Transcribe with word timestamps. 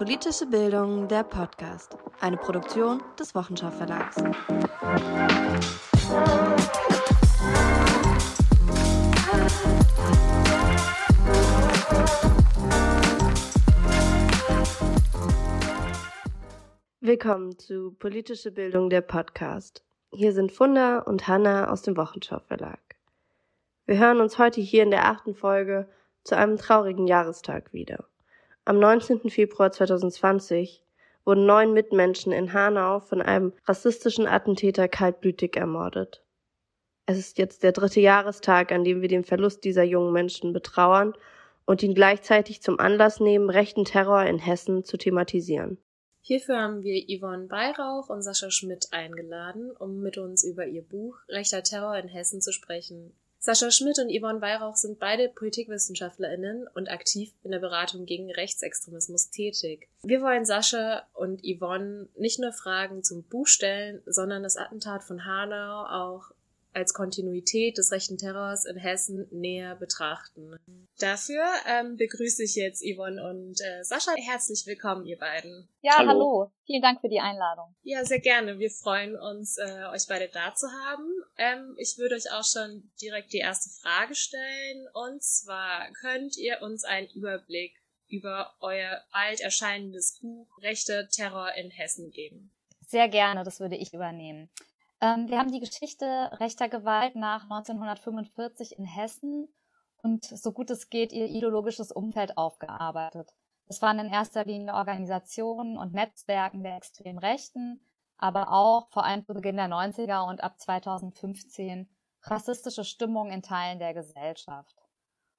Politische 0.00 0.46
Bildung, 0.46 1.08
der 1.08 1.24
Podcast. 1.24 1.94
Eine 2.20 2.38
Produktion 2.38 3.02
des 3.18 3.34
Wochenschau 3.34 3.70
Verlags. 3.70 4.16
Willkommen 17.02 17.58
zu 17.58 17.92
Politische 17.98 18.52
Bildung, 18.52 18.88
der 18.88 19.02
Podcast. 19.02 19.84
Hier 20.12 20.32
sind 20.32 20.50
Funda 20.50 21.00
und 21.00 21.28
Hanna 21.28 21.70
aus 21.70 21.82
dem 21.82 21.98
Wochenschau 21.98 22.38
Verlag. 22.38 22.80
Wir 23.84 23.98
hören 23.98 24.22
uns 24.22 24.38
heute 24.38 24.62
hier 24.62 24.82
in 24.82 24.90
der 24.92 25.04
achten 25.04 25.34
Folge 25.34 25.90
zu 26.24 26.38
einem 26.38 26.56
traurigen 26.56 27.06
Jahrestag 27.06 27.74
wieder. 27.74 28.06
Am 28.70 28.78
19. 28.78 29.30
Februar 29.30 29.72
2020 29.72 30.84
wurden 31.24 31.44
neun 31.44 31.72
Mitmenschen 31.72 32.30
in 32.30 32.52
Hanau 32.52 33.00
von 33.00 33.20
einem 33.20 33.52
rassistischen 33.64 34.28
Attentäter 34.28 34.86
kaltblütig 34.86 35.56
ermordet. 35.56 36.22
Es 37.04 37.18
ist 37.18 37.38
jetzt 37.38 37.64
der 37.64 37.72
dritte 37.72 37.98
Jahrestag, 37.98 38.70
an 38.70 38.84
dem 38.84 39.02
wir 39.02 39.08
den 39.08 39.24
Verlust 39.24 39.64
dieser 39.64 39.82
jungen 39.82 40.12
Menschen 40.12 40.52
betrauern 40.52 41.14
und 41.66 41.82
ihn 41.82 41.96
gleichzeitig 41.96 42.62
zum 42.62 42.78
Anlass 42.78 43.18
nehmen, 43.18 43.50
rechten 43.50 43.84
Terror 43.84 44.22
in 44.22 44.38
Hessen 44.38 44.84
zu 44.84 44.96
thematisieren. 44.96 45.78
Hierfür 46.20 46.60
haben 46.60 46.84
wir 46.84 47.02
Yvonne 47.08 47.50
Weihrauch 47.50 48.08
und 48.08 48.22
Sascha 48.22 48.52
Schmidt 48.52 48.86
eingeladen, 48.92 49.72
um 49.72 50.00
mit 50.00 50.16
uns 50.16 50.44
über 50.44 50.64
ihr 50.64 50.82
Buch 50.82 51.18
Rechter 51.28 51.64
Terror 51.64 51.96
in 51.96 52.06
Hessen 52.06 52.40
zu 52.40 52.52
sprechen. 52.52 53.16
Sascha 53.42 53.70
Schmidt 53.70 53.98
und 53.98 54.10
Yvonne 54.10 54.42
Weihrauch 54.42 54.76
sind 54.76 54.98
beide 54.98 55.30
PolitikwissenschaftlerInnen 55.30 56.68
und 56.74 56.90
aktiv 56.90 57.32
in 57.42 57.52
der 57.52 57.58
Beratung 57.58 58.04
gegen 58.04 58.30
Rechtsextremismus 58.30 59.30
tätig. 59.30 59.88
Wir 60.02 60.20
wollen 60.20 60.44
Sascha 60.44 61.06
und 61.14 61.40
Yvonne 61.42 62.10
nicht 62.18 62.38
nur 62.38 62.52
Fragen 62.52 63.02
zum 63.02 63.22
Buch 63.22 63.46
stellen, 63.46 64.02
sondern 64.04 64.42
das 64.42 64.58
Attentat 64.58 65.02
von 65.02 65.24
Hanau 65.24 65.86
auch 65.86 66.32
als 66.72 66.94
Kontinuität 66.94 67.78
des 67.78 67.92
rechten 67.92 68.18
Terrors 68.18 68.64
in 68.64 68.76
Hessen 68.76 69.26
näher 69.30 69.74
betrachten. 69.76 70.56
Dafür 70.98 71.44
ähm, 71.66 71.96
begrüße 71.96 72.44
ich 72.44 72.54
jetzt 72.54 72.82
Yvonne 72.82 73.22
und 73.28 73.60
äh, 73.60 73.82
Sascha. 73.82 74.12
Herzlich 74.16 74.66
willkommen, 74.66 75.06
ihr 75.06 75.18
beiden. 75.18 75.68
Ja, 75.80 75.98
hallo. 75.98 76.08
hallo. 76.08 76.52
Vielen 76.66 76.82
Dank 76.82 77.00
für 77.00 77.08
die 77.08 77.20
Einladung. 77.20 77.74
Ja, 77.82 78.04
sehr 78.04 78.20
gerne. 78.20 78.58
Wir 78.58 78.70
freuen 78.70 79.16
uns, 79.16 79.58
äh, 79.58 79.84
euch 79.92 80.06
beide 80.08 80.28
da 80.28 80.54
zu 80.54 80.66
haben. 80.68 81.08
Ähm, 81.38 81.74
ich 81.78 81.96
würde 81.98 82.14
euch 82.14 82.30
auch 82.30 82.44
schon 82.44 82.90
direkt 83.00 83.32
die 83.32 83.38
erste 83.38 83.70
Frage 83.80 84.14
stellen. 84.14 84.86
Und 84.92 85.22
zwar, 85.22 85.90
könnt 86.00 86.36
ihr 86.36 86.62
uns 86.62 86.84
einen 86.84 87.08
Überblick 87.08 87.74
über 88.08 88.54
euer 88.60 89.02
bald 89.12 89.40
erscheinendes 89.40 90.18
Buch 90.20 90.46
Rechte 90.60 91.08
Terror 91.10 91.52
in 91.54 91.70
Hessen 91.70 92.10
geben? 92.10 92.52
Sehr 92.86 93.08
gerne, 93.08 93.44
das 93.44 93.60
würde 93.60 93.76
ich 93.76 93.94
übernehmen. 93.94 94.50
Ähm, 95.00 95.28
wir 95.28 95.38
haben 95.38 95.52
die 95.52 95.60
Geschichte 95.60 96.30
rechter 96.40 96.68
Gewalt 96.68 97.16
nach 97.16 97.44
1945 97.44 98.78
in 98.78 98.84
Hessen 98.84 99.48
und 100.02 100.24
so 100.24 100.52
gut 100.52 100.70
es 100.70 100.90
geht 100.90 101.12
ihr 101.12 101.26
ideologisches 101.26 101.92
Umfeld 101.92 102.36
aufgearbeitet. 102.36 103.32
Es 103.66 103.80
waren 103.82 103.98
in 103.98 104.12
erster 104.12 104.44
Linie 104.44 104.74
Organisationen 104.74 105.78
und 105.78 105.92
Netzwerken 105.92 106.62
der 106.62 106.76
extremen 106.76 107.18
Rechten, 107.18 107.80
aber 108.16 108.52
auch 108.52 108.88
vor 108.90 109.04
allem 109.04 109.24
zu 109.24 109.32
Beginn 109.32 109.56
der 109.56 109.68
90er 109.68 110.28
und 110.28 110.42
ab 110.42 110.60
2015 110.60 111.88
rassistische 112.22 112.84
Stimmung 112.84 113.30
in 113.30 113.42
Teilen 113.42 113.78
der 113.78 113.94
Gesellschaft. 113.94 114.76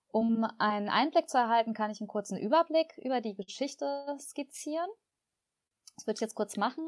Um 0.07 0.43
einen 0.57 0.89
Einblick 0.89 1.29
zu 1.29 1.37
erhalten, 1.37 1.73
kann 1.73 1.91
ich 1.91 2.01
einen 2.01 2.07
kurzen 2.07 2.37
Überblick 2.37 2.97
über 2.97 3.21
die 3.21 3.35
Geschichte 3.35 4.17
skizzieren. 4.19 4.89
Das 5.95 6.07
würde 6.07 6.15
ich 6.15 6.21
jetzt 6.21 6.35
kurz 6.35 6.57
machen. 6.57 6.87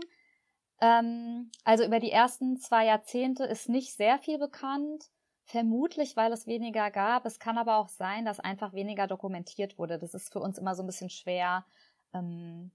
Ähm, 0.84 1.50
also 1.64 1.86
über 1.86 2.02
die 2.02 2.12
ersten 2.12 2.58
zwei 2.58 2.86
Jahrzehnte 2.86 3.45
ist 3.45 3.70
nicht 3.70 3.95
sehr 3.95 4.20
viel 4.20 4.38
bekannt. 4.38 5.10
Vermutlich, 5.45 6.16
weil 6.16 6.32
es 6.32 6.45
weniger 6.45 6.92
gab. 6.92 7.26
Es 7.26 7.39
kann 7.39 7.58
aber 7.58 7.77
auch 7.77 7.89
sein, 7.89 8.26
dass 8.26 8.39
einfach 8.39 8.73
weniger 8.73 9.08
dokumentiert 9.08 9.77
wurde. 9.77 9.98
Das 9.98 10.14
ist 10.14 10.32
für 10.32 10.39
uns 10.39 10.58
immer 10.58 10.76
so 10.76 10.83
ein 10.83 10.88
bisschen 10.88 11.10
schwer 11.10 11.66
ähm, 12.14 12.71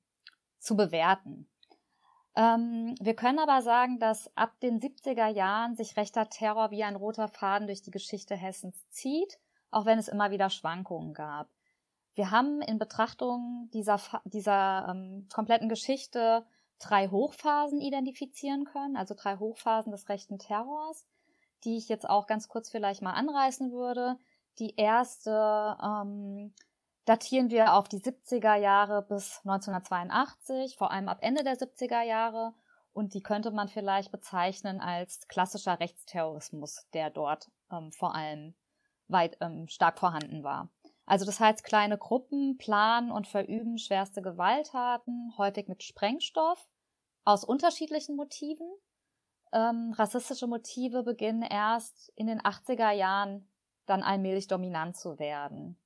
zu 0.59 0.77
bewerten. 0.77 1.49
Ähm, 2.35 2.95
wir 3.01 3.15
können 3.15 3.39
aber 3.39 3.63
sagen, 3.63 3.99
dass 3.99 4.35
ab 4.37 4.59
den 4.61 4.81
70er 4.81 5.29
Jahren 5.29 5.77
sich 5.77 5.97
rechter 5.97 6.29
Terror 6.29 6.71
wie 6.71 6.85
ein 6.85 6.97
roter 6.97 7.29
Faden 7.29 7.67
durch 7.67 7.83
die 7.83 7.91
Geschichte 7.91 8.37
Hessens 8.37 8.89
zieht, 8.91 9.39
auch 9.71 9.85
wenn 9.85 9.99
es 9.99 10.09
immer 10.09 10.31
wieder 10.31 10.49
Schwankungen 10.49 11.15
gab. 11.15 11.49
Wir 12.15 12.31
haben 12.31 12.63
in 12.63 12.79
Betrachtung 12.79 13.69
dieser, 13.73 14.01
dieser 14.25 14.89
ähm, 14.91 15.27
kompletten 15.33 15.69
Geschichte 15.69 16.45
drei 16.79 17.09
Hochphasen 17.09 17.81
identifizieren 17.81 18.65
können, 18.65 18.97
also 18.97 19.15
drei 19.15 19.37
Hochphasen 19.37 19.93
des 19.93 20.09
rechten 20.09 20.39
Terrors, 20.39 21.07
die 21.65 21.77
ich 21.77 21.89
jetzt 21.89 22.09
auch 22.09 22.27
ganz 22.27 22.49
kurz 22.49 22.71
vielleicht 22.71 23.03
mal 23.03 23.13
anreißen 23.13 23.73
würde. 23.73 24.17
Die 24.59 24.77
erste 24.77 25.77
ähm, 25.83 26.53
datieren 27.05 27.51
wir 27.51 27.75
auf 27.75 27.89
die 27.89 28.01
70er 28.01 28.57
Jahre 28.57 29.03
bis 29.03 29.41
1982, 29.45 30.77
vor 30.77 30.91
allem 30.91 31.09
ab 31.09 31.19
Ende 31.21 31.45
der 31.45 31.57
70er 31.57 32.03
Jahre. 32.03 32.55
Und 32.93 33.15
die 33.15 33.23
könnte 33.23 33.51
man 33.51 33.69
vielleicht 33.69 34.11
bezeichnen 34.11 34.81
als 34.81 35.29
klassischer 35.29 35.79
Rechtsterrorismus, 35.79 36.87
der 36.95 37.11
dort 37.11 37.49
ähm, 37.71 37.93
vor 37.93 38.15
allem 38.15 38.55
weit 39.07 39.37
ähm, 39.41 39.69
stark 39.69 39.99
vorhanden 39.99 40.43
war. 40.43 40.69
Also 41.09 41.25
das 41.25 41.41
heißt, 41.41 41.65
kleine 41.65 41.97
Gruppen 41.97 42.59
planen 42.59 43.11
und 43.11 43.27
verüben 43.27 43.79
schwerste 43.79 44.21
Gewalttaten, 44.21 45.33
häufig 45.39 45.67
mit 45.67 45.83
Sprengstoff, 45.83 46.69
aus 47.25 47.45
unterschiedlichen 47.45 48.15
Motiven. 48.15 48.71
Ähm, 49.55 49.95
rassistische 49.97 50.47
Motive 50.47 51.05
beginnen 51.05 51.41
erst 51.41 52.13
in 52.15 52.27
den 52.27 52.43
80er 52.43 52.91
Jahren 52.91 53.49
dann 53.87 54.03
allmählich 54.03 54.49
dominant 54.49 54.99
zu 54.99 55.19
werden. 55.19 55.79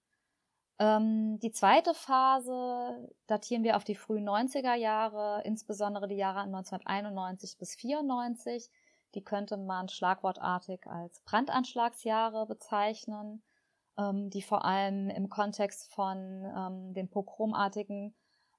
Ähm, 0.80 1.38
die 1.38 1.52
zweite 1.52 1.94
Phase 1.94 3.08
datieren 3.28 3.62
wir 3.62 3.76
auf 3.76 3.84
die 3.84 3.94
frühen 3.94 4.28
90er 4.28 4.74
Jahre, 4.74 5.42
insbesondere 5.44 6.08
die 6.08 6.16
Jahre 6.16 6.40
1991 6.40 7.58
bis 7.58 7.76
94. 7.76 8.68
Die 9.14 9.22
könnte 9.22 9.56
man 9.56 9.88
schlagwortartig 9.88 10.84
als 10.88 11.20
Brandanschlagsjahre 11.20 12.46
bezeichnen 12.46 13.44
ähm, 13.98 14.30
die 14.30 14.42
vor 14.42 14.64
allem 14.64 15.10
im 15.10 15.28
Kontext 15.28 15.92
von 15.92 16.16
ähm, 16.56 16.94
den 16.94 17.08
pogromartigen 17.08 18.14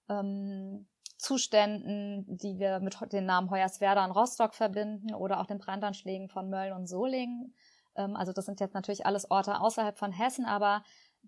ähm, 0.10 0.88
Zuständen, 1.18 2.26
die 2.28 2.60
wir 2.60 2.80
mit 2.80 2.98
den 3.14 3.26
Namen 3.26 3.50
Hoyerswerda 3.50 4.04
und 4.04 4.12
Rostock 4.12 4.54
verbinden 4.54 5.14
oder 5.14 5.40
auch 5.40 5.46
den 5.46 5.60
Brandanschlägen 5.60 6.30
von 6.30 6.50
Mölln 6.50 6.74
und 6.74 6.88
Solingen. 6.88 7.56
Ähm, 7.96 8.16
also 8.16 8.34
das 8.34 8.46
sind 8.46 8.60
jetzt 8.60 8.74
natürlich 8.74 9.06
alles 9.06 9.30
Orte 9.32 9.60
außerhalb 9.60 9.98
von 9.98 10.12
Hessen, 10.12 10.46
aber 10.46 10.84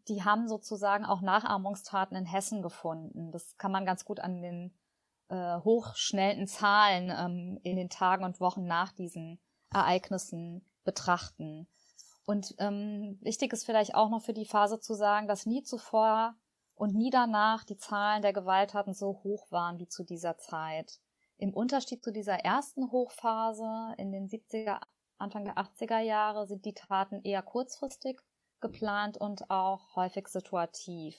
die 0.07 0.23
haben 0.23 0.47
sozusagen 0.47 1.05
auch 1.05 1.21
Nachahmungstaten 1.21 2.17
in 2.17 2.25
Hessen 2.25 2.61
gefunden. 2.61 3.31
Das 3.31 3.57
kann 3.57 3.71
man 3.71 3.85
ganz 3.85 4.05
gut 4.05 4.19
an 4.19 4.41
den 4.41 4.73
äh, 5.29 5.57
hochschnellen 5.61 6.47
Zahlen 6.47 7.11
ähm, 7.17 7.59
in 7.63 7.77
den 7.77 7.89
Tagen 7.89 8.25
und 8.25 8.39
Wochen 8.39 8.65
nach 8.65 8.91
diesen 8.91 9.39
Ereignissen 9.73 10.65
betrachten. 10.83 11.67
Und 12.25 12.55
ähm, 12.57 13.19
wichtig 13.21 13.53
ist 13.53 13.65
vielleicht 13.65 13.95
auch 13.95 14.09
noch 14.09 14.21
für 14.21 14.33
die 14.33 14.45
Phase 14.45 14.79
zu 14.79 14.93
sagen, 14.93 15.27
dass 15.27 15.45
nie 15.45 15.63
zuvor 15.63 16.35
und 16.73 16.95
nie 16.95 17.09
danach 17.09 17.63
die 17.63 17.77
Zahlen 17.77 18.21
der 18.21 18.33
Gewalttaten 18.33 18.93
so 18.93 19.21
hoch 19.23 19.51
waren 19.51 19.79
wie 19.79 19.87
zu 19.87 20.03
dieser 20.03 20.37
Zeit. 20.37 20.99
Im 21.37 21.53
Unterschied 21.53 22.03
zu 22.03 22.11
dieser 22.11 22.39
ersten 22.39 22.91
Hochphase 22.91 23.93
in 23.97 24.11
den 24.11 24.27
70er, 24.27 24.79
Anfang 25.17 25.45
der 25.45 25.57
80er 25.57 25.99
Jahre 25.99 26.47
sind 26.47 26.65
die 26.65 26.73
Taten 26.73 27.21
eher 27.23 27.41
kurzfristig 27.41 28.19
geplant 28.59 29.17
und 29.17 29.49
auch 29.49 29.95
häufig 29.95 30.27
situativ. 30.27 31.17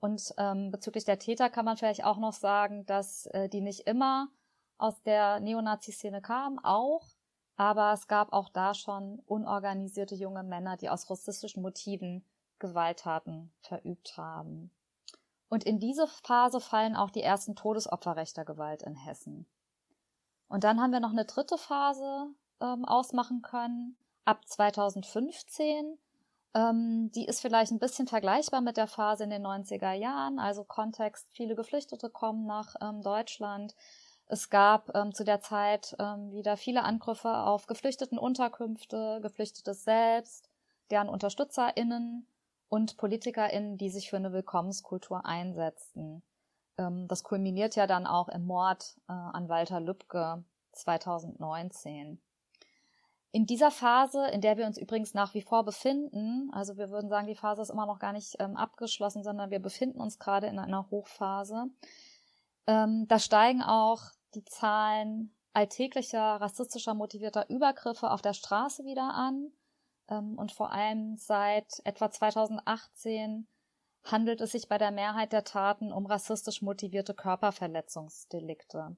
Und 0.00 0.34
ähm, 0.36 0.70
bezüglich 0.70 1.04
der 1.04 1.18
Täter 1.18 1.48
kann 1.50 1.64
man 1.64 1.76
vielleicht 1.76 2.04
auch 2.04 2.18
noch 2.18 2.34
sagen, 2.34 2.84
dass 2.86 3.26
äh, 3.26 3.48
die 3.48 3.62
nicht 3.62 3.86
immer 3.86 4.28
aus 4.76 5.00
der 5.02 5.40
Neonazi-Szene 5.40 6.20
kamen, 6.20 6.58
auch, 6.62 7.13
aber 7.56 7.92
es 7.92 8.08
gab 8.08 8.32
auch 8.32 8.48
da 8.48 8.74
schon 8.74 9.20
unorganisierte 9.26 10.14
junge 10.14 10.42
Männer, 10.42 10.76
die 10.76 10.88
aus 10.88 11.08
rassistischen 11.08 11.62
Motiven 11.62 12.24
Gewalttaten 12.58 13.52
verübt 13.60 14.16
haben. 14.16 14.70
Und 15.48 15.64
in 15.64 15.78
diese 15.78 16.06
Phase 16.06 16.60
fallen 16.60 16.96
auch 16.96 17.10
die 17.10 17.22
ersten 17.22 17.54
Todesopfer 17.54 18.16
rechter 18.16 18.44
Gewalt 18.44 18.82
in 18.82 18.96
Hessen. 18.96 19.46
Und 20.48 20.64
dann 20.64 20.80
haben 20.80 20.92
wir 20.92 21.00
noch 21.00 21.12
eine 21.12 21.24
dritte 21.24 21.58
Phase 21.58 22.28
ähm, 22.60 22.84
ausmachen 22.84 23.42
können, 23.42 23.96
ab 24.24 24.46
2015. 24.46 25.98
Ähm, 26.54 27.10
die 27.12 27.26
ist 27.26 27.40
vielleicht 27.40 27.72
ein 27.72 27.78
bisschen 27.78 28.06
vergleichbar 28.06 28.60
mit 28.60 28.76
der 28.76 28.86
Phase 28.86 29.24
in 29.24 29.30
den 29.30 29.46
90er 29.46 29.92
Jahren, 29.92 30.38
also 30.38 30.64
Kontext, 30.64 31.28
viele 31.32 31.54
Geflüchtete 31.54 32.10
kommen 32.10 32.46
nach 32.46 32.74
ähm, 32.80 33.02
Deutschland. 33.02 33.74
Es 34.26 34.48
gab 34.48 34.94
ähm, 34.94 35.14
zu 35.14 35.24
der 35.24 35.40
Zeit 35.40 35.94
ähm, 35.98 36.32
wieder 36.32 36.56
viele 36.56 36.82
Angriffe 36.82 37.28
auf 37.28 37.66
geflüchteten 37.66 38.18
Unterkünfte, 38.18 39.20
Geflüchtete 39.22 39.74
selbst, 39.74 40.48
deren 40.90 41.08
UnterstützerInnen 41.08 42.26
und 42.68 42.96
PolitikerInnen, 42.96 43.76
die 43.76 43.90
sich 43.90 44.10
für 44.10 44.16
eine 44.16 44.32
Willkommenskultur 44.32 45.26
einsetzten. 45.26 46.22
Ähm, 46.78 47.06
das 47.08 47.22
kulminiert 47.22 47.76
ja 47.76 47.86
dann 47.86 48.06
auch 48.06 48.28
im 48.28 48.46
Mord 48.46 48.96
äh, 49.08 49.12
an 49.12 49.48
Walter 49.48 49.80
Lübcke 49.80 50.44
2019. 50.72 52.18
In 53.32 53.46
dieser 53.46 53.72
Phase, 53.72 54.28
in 54.28 54.40
der 54.40 54.56
wir 54.56 54.66
uns 54.66 54.78
übrigens 54.78 55.12
nach 55.12 55.34
wie 55.34 55.42
vor 55.42 55.64
befinden, 55.64 56.50
also 56.52 56.76
wir 56.76 56.90
würden 56.90 57.08
sagen, 57.08 57.26
die 57.26 57.34
Phase 57.34 57.62
ist 57.62 57.70
immer 57.70 57.84
noch 57.84 57.98
gar 57.98 58.12
nicht 58.12 58.36
ähm, 58.38 58.56
abgeschlossen, 58.56 59.24
sondern 59.24 59.50
wir 59.50 59.58
befinden 59.58 60.00
uns 60.00 60.18
gerade 60.18 60.46
in 60.46 60.58
einer 60.58 60.88
Hochphase, 60.90 61.66
ähm, 62.66 63.06
da 63.08 63.18
steigen 63.18 63.62
auch 63.62 64.02
die 64.34 64.44
Zahlen 64.44 65.34
alltäglicher 65.52 66.40
rassistischer 66.40 66.94
motivierter 66.94 67.48
Übergriffe 67.48 68.10
auf 68.10 68.22
der 68.22 68.34
Straße 68.34 68.84
wieder 68.84 69.14
an. 69.14 69.52
Ähm, 70.08 70.36
und 70.36 70.52
vor 70.52 70.72
allem 70.72 71.16
seit 71.16 71.80
etwa 71.84 72.10
2018 72.10 73.46
handelt 74.04 74.40
es 74.40 74.52
sich 74.52 74.68
bei 74.68 74.78
der 74.78 74.90
Mehrheit 74.90 75.32
der 75.32 75.44
Taten 75.44 75.92
um 75.92 76.06
rassistisch 76.06 76.60
motivierte 76.60 77.14
Körperverletzungsdelikte. 77.14 78.96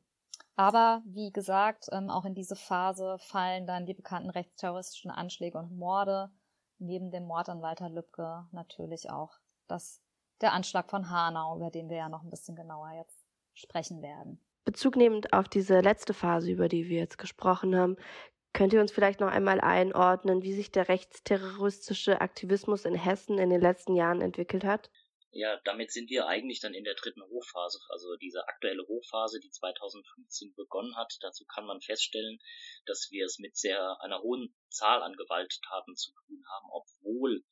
Aber 0.56 1.02
wie 1.04 1.30
gesagt, 1.30 1.88
ähm, 1.92 2.10
auch 2.10 2.24
in 2.24 2.34
diese 2.34 2.56
Phase 2.56 3.18
fallen 3.18 3.66
dann 3.66 3.86
die 3.86 3.94
bekannten 3.94 4.30
rechtsterroristischen 4.30 5.10
Anschläge 5.10 5.58
und 5.58 5.76
Morde, 5.76 6.30
neben 6.78 7.10
dem 7.10 7.26
Mord 7.26 7.48
an 7.50 7.62
Walter 7.62 7.90
Lübcke 7.90 8.46
natürlich 8.52 9.10
auch 9.10 9.38
das, 9.68 10.00
der 10.40 10.54
Anschlag 10.54 10.88
von 10.90 11.10
Hanau, 11.10 11.56
über 11.56 11.70
den 11.70 11.90
wir 11.90 11.98
ja 11.98 12.08
noch 12.08 12.22
ein 12.22 12.30
bisschen 12.30 12.56
genauer 12.56 12.92
jetzt 12.92 13.15
sprechen 13.56 14.02
werden. 14.02 14.40
Bezug 14.64 14.96
nehmend 14.96 15.32
auf 15.32 15.48
diese 15.48 15.80
letzte 15.80 16.14
Phase, 16.14 16.50
über 16.50 16.68
die 16.68 16.88
wir 16.88 16.98
jetzt 16.98 17.18
gesprochen 17.18 17.76
haben, 17.76 17.96
könnt 18.52 18.72
ihr 18.72 18.80
uns 18.80 18.90
vielleicht 18.90 19.20
noch 19.20 19.30
einmal 19.30 19.60
einordnen, 19.60 20.42
wie 20.42 20.54
sich 20.54 20.70
der 20.72 20.88
rechtsterroristische 20.88 22.20
Aktivismus 22.20 22.84
in 22.84 22.94
Hessen 22.94 23.38
in 23.38 23.50
den 23.50 23.60
letzten 23.60 23.94
Jahren 23.94 24.20
entwickelt 24.20 24.64
hat? 24.64 24.90
Ja, 25.30 25.60
damit 25.64 25.92
sind 25.92 26.08
wir 26.08 26.26
eigentlich 26.26 26.60
dann 26.60 26.72
in 26.72 26.84
der 26.84 26.94
dritten 26.94 27.20
Hochphase, 27.22 27.78
also 27.90 28.16
diese 28.16 28.48
aktuelle 28.48 28.86
Hochphase, 28.88 29.38
die 29.38 29.50
2015 29.50 30.54
begonnen 30.54 30.96
hat. 30.96 31.12
Dazu 31.20 31.44
kann 31.44 31.66
man 31.66 31.82
feststellen, 31.82 32.38
dass 32.86 33.08
wir 33.10 33.26
es 33.26 33.38
mit 33.38 33.54
sehr 33.54 34.00
einer 34.00 34.22
hohen 34.22 34.56
Zahl 34.70 35.02
an 35.02 35.12
Gewalttaten 35.12 35.94
zu 35.94 36.12
tun 36.12 36.42
haben, 36.48 36.68
obwohl 36.70 37.44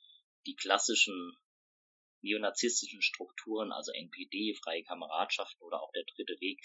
die 0.46 0.56
klassischen 0.56 1.36
neonazistischen 2.24 3.02
Strukturen, 3.02 3.70
also 3.70 3.92
NPD, 3.92 4.54
freie 4.62 4.82
Kameradschaften 4.82 5.62
oder 5.62 5.80
auch 5.82 5.92
der 5.92 6.04
dritte 6.16 6.40
Weg, 6.40 6.60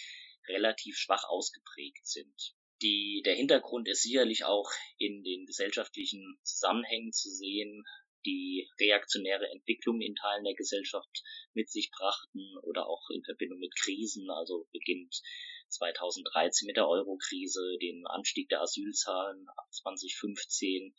relativ 0.47 0.97
schwach 0.97 1.23
ausgeprägt 1.25 2.07
sind. 2.07 2.56
Die, 2.81 3.21
der 3.25 3.35
Hintergrund 3.35 3.88
ist 3.88 4.03
sicherlich 4.03 4.45
auch 4.45 4.71
in 4.97 5.23
den 5.23 5.45
gesellschaftlichen 5.45 6.39
Zusammenhängen 6.44 7.11
zu 7.11 7.29
sehen, 7.29 7.83
die 8.25 8.67
reaktionäre 8.79 9.50
Entwicklungen 9.50 10.01
in 10.01 10.15
Teilen 10.15 10.44
der 10.44 10.56
Gesellschaft 10.56 11.23
mit 11.53 11.69
sich 11.69 11.89
brachten 11.91 12.57
oder 12.63 12.88
auch 12.88 13.09
in 13.09 13.23
Verbindung 13.23 13.59
mit 13.59 13.75
Krisen, 13.75 14.29
also 14.29 14.67
beginnt 14.71 15.21
2013 15.69 16.65
mit 16.65 16.77
der 16.77 16.88
Euro-Krise, 16.88 17.77
den 17.81 18.06
Anstieg 18.07 18.50
der 18.50 18.61
Asylzahlen 18.61 19.47
ab 19.56 19.67
2015, 19.71 20.95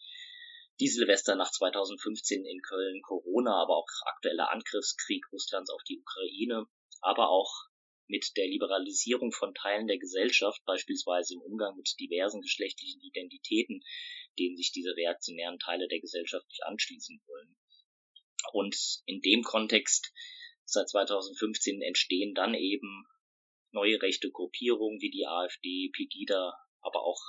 die 0.80 0.88
Silvester 0.88 1.36
nach 1.36 1.50
2015 1.50 2.44
in 2.44 2.62
Köln, 2.62 3.02
Corona, 3.02 3.62
aber 3.62 3.76
auch 3.76 3.88
aktueller 4.06 4.50
Angriffskrieg 4.50 5.24
Russlands 5.30 5.70
auf 5.70 5.82
die 5.84 6.00
Ukraine, 6.00 6.66
aber 7.00 7.28
auch 7.28 7.52
mit 8.06 8.32
der 8.36 8.48
Liberalisierung 8.48 9.30
von 9.30 9.54
Teilen 9.54 9.86
der 9.86 9.98
Gesellschaft, 9.98 10.60
beispielsweise 10.64 11.34
im 11.34 11.42
Umgang 11.42 11.76
mit 11.76 11.94
diversen 12.00 12.40
geschlechtlichen 12.40 13.00
Identitäten, 13.02 13.82
denen 14.38 14.56
sich 14.56 14.72
diese 14.72 14.96
reaktionären 14.96 15.58
Teile 15.58 15.86
der 15.86 16.00
Gesellschaft 16.00 16.46
nicht 16.48 16.64
anschließen 16.64 17.20
wollen. 17.26 17.56
Und 18.52 19.02
in 19.04 19.20
dem 19.20 19.42
Kontext 19.42 20.12
seit 20.64 20.88
2015 20.88 21.82
entstehen 21.82 22.34
dann 22.34 22.54
eben 22.54 23.04
neue 23.70 24.00
rechte 24.02 24.30
Gruppierungen 24.30 25.00
wie 25.00 25.10
die 25.10 25.26
AfD, 25.26 25.90
Pegida, 25.94 26.54
aber 26.80 27.04
auch 27.04 27.20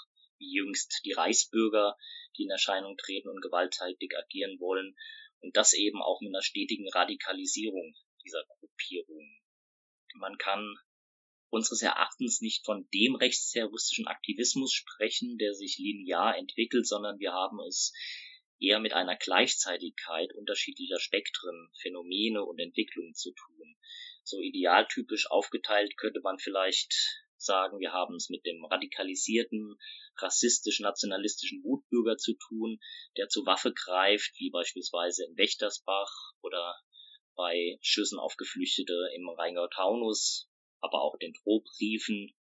wie 0.41 0.53
jüngst 0.53 1.01
die 1.05 1.13
Reichsbürger, 1.13 1.97
die 2.37 2.43
in 2.43 2.49
Erscheinung 2.49 2.97
treten 2.97 3.29
und 3.29 3.41
gewalttätig 3.41 4.17
agieren 4.17 4.59
wollen. 4.59 4.97
Und 5.39 5.55
das 5.55 5.73
eben 5.73 6.01
auch 6.01 6.19
mit 6.21 6.29
einer 6.29 6.43
stetigen 6.43 6.89
Radikalisierung 6.89 7.95
dieser 8.23 8.43
Gruppierungen. 8.59 9.41
Man 10.15 10.37
kann 10.37 10.75
unseres 11.49 11.81
Erachtens 11.81 12.41
nicht 12.41 12.65
von 12.65 12.87
dem 12.93 13.15
rechtsterroristischen 13.15 14.07
Aktivismus 14.07 14.73
sprechen, 14.73 15.37
der 15.37 15.53
sich 15.53 15.77
linear 15.77 16.37
entwickelt, 16.37 16.87
sondern 16.87 17.19
wir 17.19 17.33
haben 17.33 17.59
es 17.67 17.93
eher 18.59 18.79
mit 18.79 18.93
einer 18.93 19.15
Gleichzeitigkeit 19.15 20.33
unterschiedlicher 20.33 20.99
Spektren, 20.99 21.71
Phänomene 21.81 22.43
und 22.43 22.59
Entwicklungen 22.59 23.13
zu 23.13 23.31
tun. 23.33 23.75
So 24.23 24.39
idealtypisch 24.39 25.29
aufgeteilt 25.29 25.97
könnte 25.97 26.21
man 26.21 26.37
vielleicht 26.37 26.93
sagen, 27.43 27.79
wir 27.79 27.91
haben 27.91 28.15
es 28.15 28.29
mit 28.29 28.45
dem 28.45 28.63
radikalisierten, 28.65 29.77
rassistisch-nationalistischen 30.17 31.63
Wutbürger 31.63 32.17
zu 32.17 32.33
tun, 32.33 32.79
der 33.17 33.27
zur 33.27 33.45
Waffe 33.45 33.73
greift, 33.73 34.31
wie 34.37 34.49
beispielsweise 34.49 35.25
in 35.25 35.37
Wächtersbach 35.37 36.11
oder 36.41 36.75
bei 37.35 37.77
Schüssen 37.81 38.19
auf 38.19 38.35
Geflüchtete 38.37 39.09
im 39.15 39.29
Rheingau-Taunus 39.29 40.51
aber 40.81 41.01
auch 41.01 41.17
den 41.17 41.33
Drohbriefen, 41.33 42.33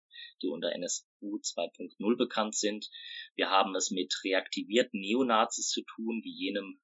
die 0.43 0.49
unter 0.49 0.73
NSU 0.73 1.37
2.0 1.37 2.17
bekannt 2.17 2.57
sind. 2.57 2.91
Wir 3.37 3.51
haben 3.51 3.75
es 3.77 3.91
mit 3.91 4.15
reaktivierten 4.25 5.01
Neonazis 5.01 5.69
zu 5.69 5.83
tun, 5.83 6.23
wie 6.25 6.33
jenem, 6.33 6.81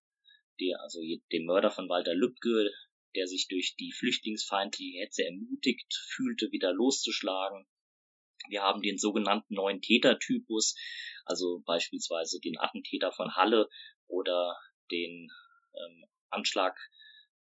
der, 0.61 0.81
also 0.81 1.01
dem 1.33 1.47
Mörder 1.47 1.71
von 1.71 1.89
Walter 1.89 2.15
Lübcke, 2.15 2.71
der 3.15 3.27
sich 3.27 3.49
durch 3.49 3.75
die 3.77 3.93
flüchtlingsfeindliche 3.93 5.01
Hetze 5.01 5.25
ermutigt 5.25 5.93
fühlte, 6.15 6.53
wieder 6.53 6.73
loszuschlagen. 6.73 7.67
Wir 8.48 8.62
haben 8.62 8.82
den 8.82 8.98
sogenannten 8.98 9.54
neuen 9.54 9.81
Tätertypus, 9.81 10.75
also 11.25 11.62
beispielsweise 11.64 12.40
den 12.40 12.58
Attentäter 12.58 13.12
von 13.12 13.34
Halle 13.34 13.69
oder 14.06 14.56
den 14.90 15.31
ähm, 15.75 16.04
Anschlag 16.31 16.76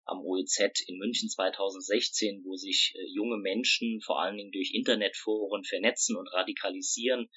am 0.05 0.25
OEZ 0.25 0.85
in 0.87 0.99
München 0.99 1.29
2016, 1.29 2.43
wo 2.45 2.57
sich 2.57 2.95
äh, 2.97 3.05
junge 3.15 3.37
Menschen 3.37 4.01
vor 4.01 4.21
allen 4.21 4.37
Dingen 4.37 4.53
durch 4.53 4.73
Internetforen 4.75 5.65
vernetzen 5.65 6.17
und 6.17 6.29
radikalisieren. 6.29 7.29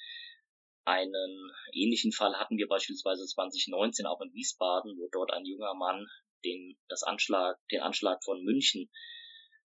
Einen 0.84 1.52
ähnlichen 1.72 2.12
Fall 2.12 2.34
hatten 2.38 2.56
wir 2.56 2.66
beispielsweise 2.66 3.24
2019 3.26 4.06
auch 4.06 4.20
in 4.20 4.32
Wiesbaden, 4.32 4.96
wo 4.98 5.08
dort 5.12 5.32
ein 5.32 5.44
junger 5.44 5.74
Mann 5.74 6.08
den, 6.44 6.76
das 6.88 7.02
Anschlag, 7.02 7.56
den 7.70 7.82
Anschlag 7.82 8.24
von 8.24 8.42
München 8.42 8.90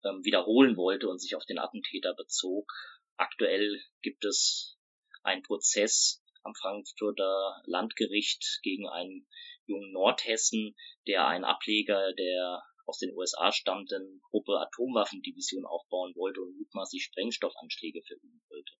ähm, 0.03 0.23
wiederholen 0.23 0.75
wollte 0.75 1.07
und 1.07 1.19
sich 1.19 1.35
auf 1.35 1.45
den 1.45 1.59
Attentäter 1.59 2.13
bezog. 2.15 2.71
Aktuell 3.17 3.81
gibt 4.01 4.23
es 4.25 4.77
einen 5.23 5.43
Prozess 5.43 6.23
am 6.43 6.53
Frankfurter 6.53 7.61
Landgericht 7.65 8.59
gegen 8.63 8.87
einen 8.87 9.27
jungen 9.65 9.91
Nordhessen, 9.91 10.75
der 11.07 11.27
ein 11.27 11.43
Ableger 11.43 12.13
der 12.13 12.63
aus 12.85 12.99
den 12.99 13.13
USA 13.15 13.51
stammenden 13.51 14.21
Gruppe 14.29 14.59
Atomwaffendivision 14.59 15.65
aufbauen 15.65 16.13
wollte 16.15 16.41
und 16.41 16.57
mutmaßlich 16.57 17.03
Sprengstoffanschläge 17.03 18.01
verüben 18.03 18.41
wollte. 18.49 18.73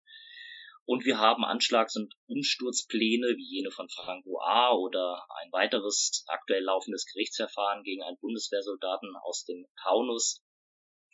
Und 0.86 1.03
wir 1.03 1.17
haben 1.17 1.44
Anschlags- 1.44 1.98
und 1.98 2.13
Umsturzpläne 2.27 3.36
wie 3.36 3.56
jene 3.58 3.72
von 3.72 3.89
Franco 3.89 4.39
A. 4.39 4.72
oder 4.74 5.25
ein 5.41 5.51
weiteres 5.51 6.24
aktuell 6.27 6.63
laufendes 6.63 7.06
Gerichtsverfahren 7.12 7.84
gegen 7.84 8.03
einen 8.03 8.17
Bundeswehrsoldaten 8.20 9.13
aus 9.24 9.44
dem 9.44 9.65
Taunus 9.82 10.41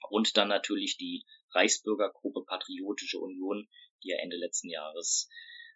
und 0.10 0.38
dann 0.38 0.50
natürlich 0.50 0.98
die 0.98 1.26
Reichsbürgergruppe 1.54 2.44
Patriotische 2.46 3.20
Union, 3.20 3.68
die 4.04 4.10
ja 4.10 4.18
Ende 4.18 4.38
letzten 4.38 4.70
Jahres 4.70 5.30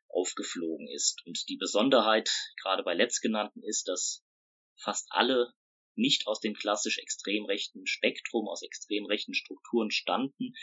aufgeflogen 0.09 0.87
ist. 0.87 1.21
Und 1.25 1.49
die 1.49 1.57
Besonderheit 1.57 2.29
gerade 2.61 2.83
bei 2.83 2.93
letztgenannten 2.93 3.63
ist, 3.63 3.87
dass 3.87 4.23
fast 4.77 5.07
alle 5.11 5.53
nicht 5.95 6.27
aus 6.27 6.39
dem 6.39 6.53
klassisch 6.53 6.99
extrem 6.99 7.45
rechten 7.45 7.85
Spektrum, 7.87 8.47
aus 8.47 8.61
extrem 8.61 9.05
rechten 9.05 9.33
Strukturen 9.33 9.91
standen, 9.91 10.53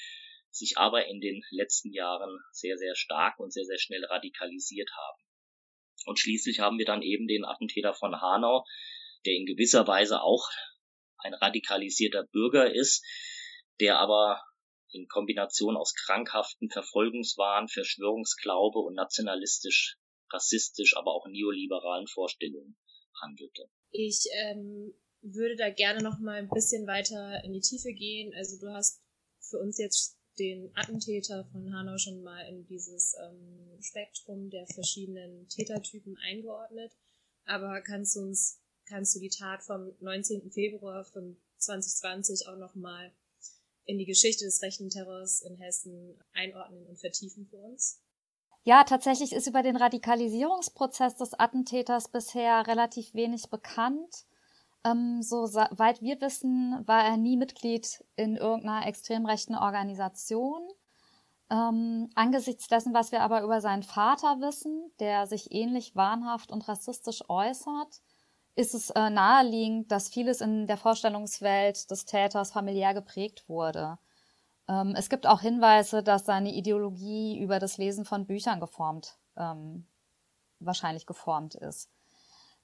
sich 0.51 0.79
aber 0.79 1.07
in 1.07 1.21
den 1.21 1.43
letzten 1.51 1.93
Jahren 1.93 2.39
sehr, 2.53 2.79
sehr 2.79 2.95
stark 2.95 3.41
und 3.41 3.53
sehr, 3.53 3.65
sehr 3.65 3.79
schnell 3.79 4.05
radikalisiert 4.05 4.91
haben. 4.97 5.23
Und 6.07 6.21
schließlich 6.21 6.61
haben 6.61 6.79
wir 6.79 6.85
dann 6.85 7.03
eben 7.03 7.27
den 7.27 7.45
Attentäter 7.45 7.95
von 7.95 8.21
Hanau, 8.21 8.65
der 9.27 9.35
in 9.35 9.47
gewisser 9.47 9.87
Weise 9.87 10.23
auch 10.23 10.49
ein 11.19 11.35
radikalisierter 11.35 12.25
Bürger 12.25 12.73
ist, 12.73 13.05
der 13.81 13.99
aber 13.99 14.43
in 14.95 15.09
Kombination 15.09 15.77
aus 15.77 15.95
krankhaften 15.95 16.71
Verfolgungswahn, 16.71 17.69
Verschwörungsglaube 17.69 18.79
und 18.79 18.95
nationalistisch, 18.95 19.99
rassistisch, 20.33 20.97
aber 20.97 21.13
auch 21.13 21.27
neoliberalen 21.27 22.07
Vorstellungen 22.07 22.77
handelte. 23.21 23.69
Ich 23.91 24.27
ähm, 24.33 24.95
würde 25.23 25.57
da 25.57 25.71
gerne 25.71 26.03
noch 26.03 26.19
mal 26.19 26.37
ein 26.37 26.49
bisschen 26.49 26.87
weiter 26.87 27.43
in 27.45 27.53
die 27.53 27.61
Tiefe 27.61 27.93
gehen. 27.93 28.33
Also 28.35 28.59
du 28.59 28.73
hast 28.73 29.03
für 29.41 29.59
uns 29.59 29.79
jetzt 29.79 30.19
den 30.39 30.71
Attentäter 30.75 31.45
von 31.53 31.73
Hanau 31.73 31.97
schon 31.99 32.23
mal 32.23 32.41
in 32.49 32.67
dieses 32.67 33.15
ähm, 33.23 33.79
Spektrum 33.81 34.51
der 34.51 34.67
verschiedenen 34.67 35.49
Tätertypen 35.49 36.17
eingeordnet. 36.19 36.93
Aber 37.45 37.81
kannst 37.83 38.17
du 38.17 38.21
uns, 38.21 38.61
kannst 38.87 39.15
du 39.15 39.21
die 39.21 39.29
Tat 39.29 39.63
vom 39.63 39.93
19. 40.01 40.51
Februar 40.51 41.05
von 41.05 41.37
2020 41.59 42.49
auch 42.49 42.57
noch 42.57 42.75
mal 42.75 43.13
in 43.87 43.99
die 43.99 44.07
Geschichte 44.07 44.45
des 44.45 44.63
rechten 44.63 44.89
Terrors 44.89 45.43
in 45.43 45.57
Hessen 45.57 46.19
einordnen 46.33 46.87
und 46.87 46.99
vertiefen 46.99 47.47
für 47.47 47.59
uns? 47.59 48.01
Ja, 48.63 48.85
tatsächlich 48.85 49.33
ist 49.33 49.47
über 49.47 49.63
den 49.63 49.77
Radikalisierungsprozess 49.77 51.17
des 51.17 51.35
Attentäters 51.35 52.09
bisher 52.09 52.67
relativ 52.67 53.13
wenig 53.13 53.51
bekannt. 53.51 54.25
Ähm, 54.85 55.21
soweit 55.23 56.01
wir 56.01 56.21
wissen, 56.23 56.83
war 56.87 57.05
er 57.05 57.19
nie 57.19 57.37
Mitglied 57.37 58.03
in 58.17 58.37
irgendeiner 58.37 58.87
extrem 58.87 59.27
rechten 59.27 59.55
Organisation. 59.55 60.63
Ähm, 61.51 62.09
angesichts 62.15 62.69
dessen, 62.69 62.95
was 62.95 63.13
wir 63.13 63.21
aber 63.21 63.43
über 63.43 63.61
seinen 63.61 63.83
Vater 63.83 64.41
wissen, 64.41 64.91
der 64.99 65.27
sich 65.27 65.53
ähnlich 65.53 65.95
wahnhaft 65.95 66.51
und 66.51 66.67
rassistisch 66.67 67.23
äußert, 67.29 68.01
ist 68.57 68.75
es 68.75 68.91
äh, 68.91 69.11
naheliegend, 69.11 69.91
dass 69.91 70.09
vieles 70.09 70.41
in 70.41 70.67
der 70.67 70.77
Vorstellungswelt 70.77 71.91
des 71.91 72.05
Täters 72.05 72.53
familiär 72.53 72.95
geprägt 72.95 73.49
wurde. 73.49 73.99
Ähm, 74.69 74.95
es 74.97 75.09
gibt 75.09 75.27
auch 75.27 75.41
Hinweise, 75.41 76.03
dass 76.03 76.25
seine 76.25 76.53
Ideologie 76.53 77.39
über 77.39 77.59
das 77.59 77.79
Lesen 77.79 78.05
von 78.05 78.27
Büchern 78.27 78.61
geformt, 78.61 79.19
ähm, 79.37 79.87
wahrscheinlich 80.61 81.07
geformt 81.07 81.55
ist. 81.55 81.91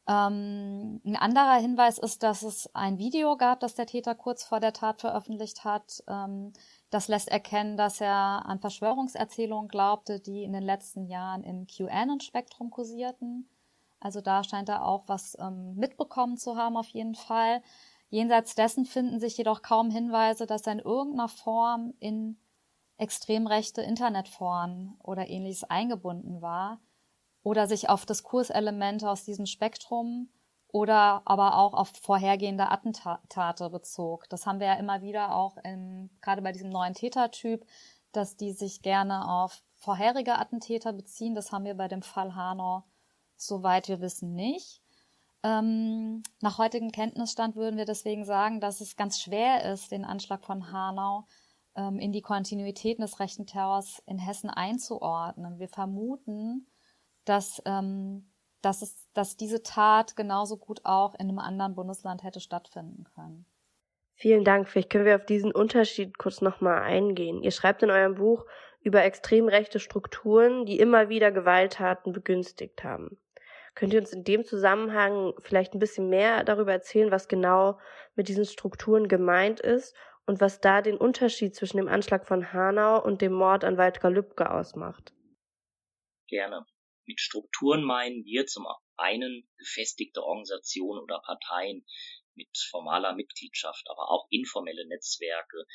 Ähm, 0.09 1.01
ein 1.05 1.17
anderer 1.17 1.61
Hinweis 1.61 1.99
ist, 1.99 2.23
dass 2.23 2.43
es 2.43 2.75
ein 2.75 2.99
Video 2.99 3.37
gab, 3.37 3.61
das 3.61 3.75
der 3.75 3.87
Täter 3.87 4.15
kurz 4.15 4.45
vor 4.45 4.59
der 4.59 4.73
Tat 4.73 5.01
veröffentlicht 5.01 5.65
hat. 5.65 6.03
Ähm, 6.09 6.53
das 6.91 7.09
lässt 7.09 7.29
erkennen, 7.29 7.77
dass 7.77 8.01
er 8.01 8.47
an 8.47 8.61
Verschwörungserzählungen 8.61 9.69
glaubte, 9.69 10.21
die 10.21 10.43
in 10.43 10.53
den 10.53 10.63
letzten 10.63 11.07
Jahren 11.07 11.45
im 11.45 11.67
QAnon-Spektrum 11.67 12.71
kursierten. 12.71 13.49
Also 14.01 14.21
da 14.21 14.43
scheint 14.43 14.69
er 14.69 14.85
auch 14.85 15.05
was 15.07 15.37
ähm, 15.39 15.75
mitbekommen 15.77 16.37
zu 16.37 16.57
haben, 16.57 16.77
auf 16.77 16.89
jeden 16.89 17.15
Fall. 17.15 17.63
Jenseits 18.09 18.55
dessen 18.55 18.87
finden 18.87 19.21
sich 19.21 19.37
jedoch 19.37 19.63
kaum 19.63 19.91
Hinweise, 19.91 20.47
dass 20.47 20.67
er 20.67 20.73
in 20.73 20.79
irgendeiner 20.81 21.29
Form 21.29 21.95
in 22.01 22.39
extrem 22.97 23.47
rechte 23.47 23.83
Internetforen 23.83 24.97
oder 25.03 25.29
ähnliches 25.29 25.65
eingebunden 25.65 26.43
war 26.43 26.81
oder 27.43 27.67
sich 27.67 27.89
auf 27.89 28.05
Diskurselemente 28.05 29.09
aus 29.09 29.25
diesem 29.25 29.47
Spektrum 29.47 30.29
oder 30.69 31.23
aber 31.25 31.57
auch 31.57 31.75
auf 31.75 31.93
vorhergehende 32.01 32.71
Attentate 32.71 33.71
bezog. 33.71 34.29
Das 34.29 34.47
haben 34.47 34.61
wir 34.61 34.67
ja 34.69 34.75
immer 34.75 35.03
wieder 35.03 35.35
auch 35.35 35.57
in, 35.65 36.11
gerade 36.21 36.43
bei 36.43 36.53
diesem 36.53 36.71
neuen 36.71 36.95
Tätertyp, 36.95 37.65
dass 38.13 38.37
die 38.37 38.53
sich 38.53 38.83
gerne 38.83 39.29
auf 39.29 39.63
vorherige 39.77 40.39
Attentäter 40.39 40.93
beziehen. 40.93 41.35
Das 41.35 41.53
haben 41.53 41.65
wir 41.65 41.75
bei 41.75 41.89
dem 41.89 42.03
Fall 42.03 42.35
Hanau, 42.35 42.85
soweit 43.41 43.89
wir 43.89 44.01
wissen, 44.01 44.35
nicht. 44.35 44.81
Ähm, 45.43 46.23
nach 46.41 46.59
heutigem 46.59 46.93
Kenntnisstand 46.93 47.57
würden 47.57 47.79
wir 47.79 47.87
deswegen 47.87 48.25
sagen, 48.25 48.61
dass 48.61 48.81
es 48.81 48.97
ganz 48.97 49.21
schwer 49.21 49.73
ist, 49.73 49.91
den 49.91 50.05
Anschlag 50.05 50.45
von 50.45 50.71
Hanau 50.71 51.27
ähm, 51.77 51.99
in 51.99 52.13
die 52.13 52.21
Kontinuitäten 52.21 53.03
des 53.03 53.21
rechten 53.21 53.47
Terrors 53.47 54.03
in 54.07 54.19
Hessen 54.19 54.51
einzuordnen. 54.51 55.59
Wir 55.59 55.69
vermuten, 55.69 56.67
dass, 57.25 57.63
ähm, 57.65 58.31
dass, 58.61 58.83
es, 58.83 59.09
dass 59.15 59.37
diese 59.37 59.63
Tat 59.63 60.15
genauso 60.15 60.59
gut 60.59 60.81
auch 60.85 61.15
in 61.15 61.29
einem 61.29 61.39
anderen 61.39 61.75
Bundesland 61.75 62.23
hätte 62.23 62.41
stattfinden 62.41 63.05
können. 63.15 63.47
Vielen 64.15 64.45
Dank. 64.45 64.69
Vielleicht 64.69 64.91
können 64.91 65.07
wir 65.07 65.17
auf 65.17 65.25
diesen 65.25 65.51
Unterschied 65.51 66.19
kurz 66.19 66.43
nochmal 66.43 66.83
eingehen. 66.83 67.43
Ihr 67.43 67.53
schreibt 67.53 67.83
in 67.83 67.91
eurem 67.91 68.17
Buch 68.17 68.45
über 68.83 69.03
extrem 69.03 69.49
rechte 69.49 69.81
Strukturen, 69.81 70.67
die 70.67 70.79
immer 70.79 71.09
wieder 71.09 71.33
Gewalttaten 71.33 72.13
begünstigt 72.13 72.85
haben. 72.85 73.17
Könnt 73.75 73.95
ihr 73.95 74.01
uns 74.01 74.13
in 74.13 74.25
dem 74.25 74.45
Zusammenhang 74.45 75.35
vielleicht 75.41 75.75
ein 75.75 75.79
bisschen 75.79 76.09
mehr 76.09 76.45
darüber 76.45 76.73
erzählen, 76.73 77.11
was 77.11 77.29
genau 77.29 77.79
mit 78.15 78.29
diesen 78.29 78.45
Strukturen 78.45 79.09
gemeint 79.09 79.61
ist 79.61 79.95
und 80.27 80.41
was 80.41 80.61
da 80.61 80.83
den 80.83 80.97
Unterschied 80.97 81.55
zwischen 81.55 81.77
dem 81.77 81.89
Anschlag 81.89 82.27
von 82.27 82.53
Hanau 82.53 83.03
und 83.03 83.23
dem 83.23 83.33
Mord 83.33 83.65
an 83.65 83.79
Waldgar 83.79 84.11
Lübcke 84.11 84.51
ausmacht? 84.51 85.13
Gerne. 86.29 86.65
Mit 87.07 87.21
Strukturen 87.21 87.83
meinen 87.83 88.25
wir 88.25 88.47
zum 88.47 88.67
einen 88.97 89.49
gefestigte 89.59 90.23
Organisationen 90.23 91.01
oder 91.01 91.21
Parteien 91.25 91.85
mit 92.35 92.49
formaler 92.71 93.15
Mitgliedschaft, 93.15 93.85
aber 93.91 94.11
auch 94.11 94.27
informelle 94.31 94.87
Netzwerke, 94.87 95.67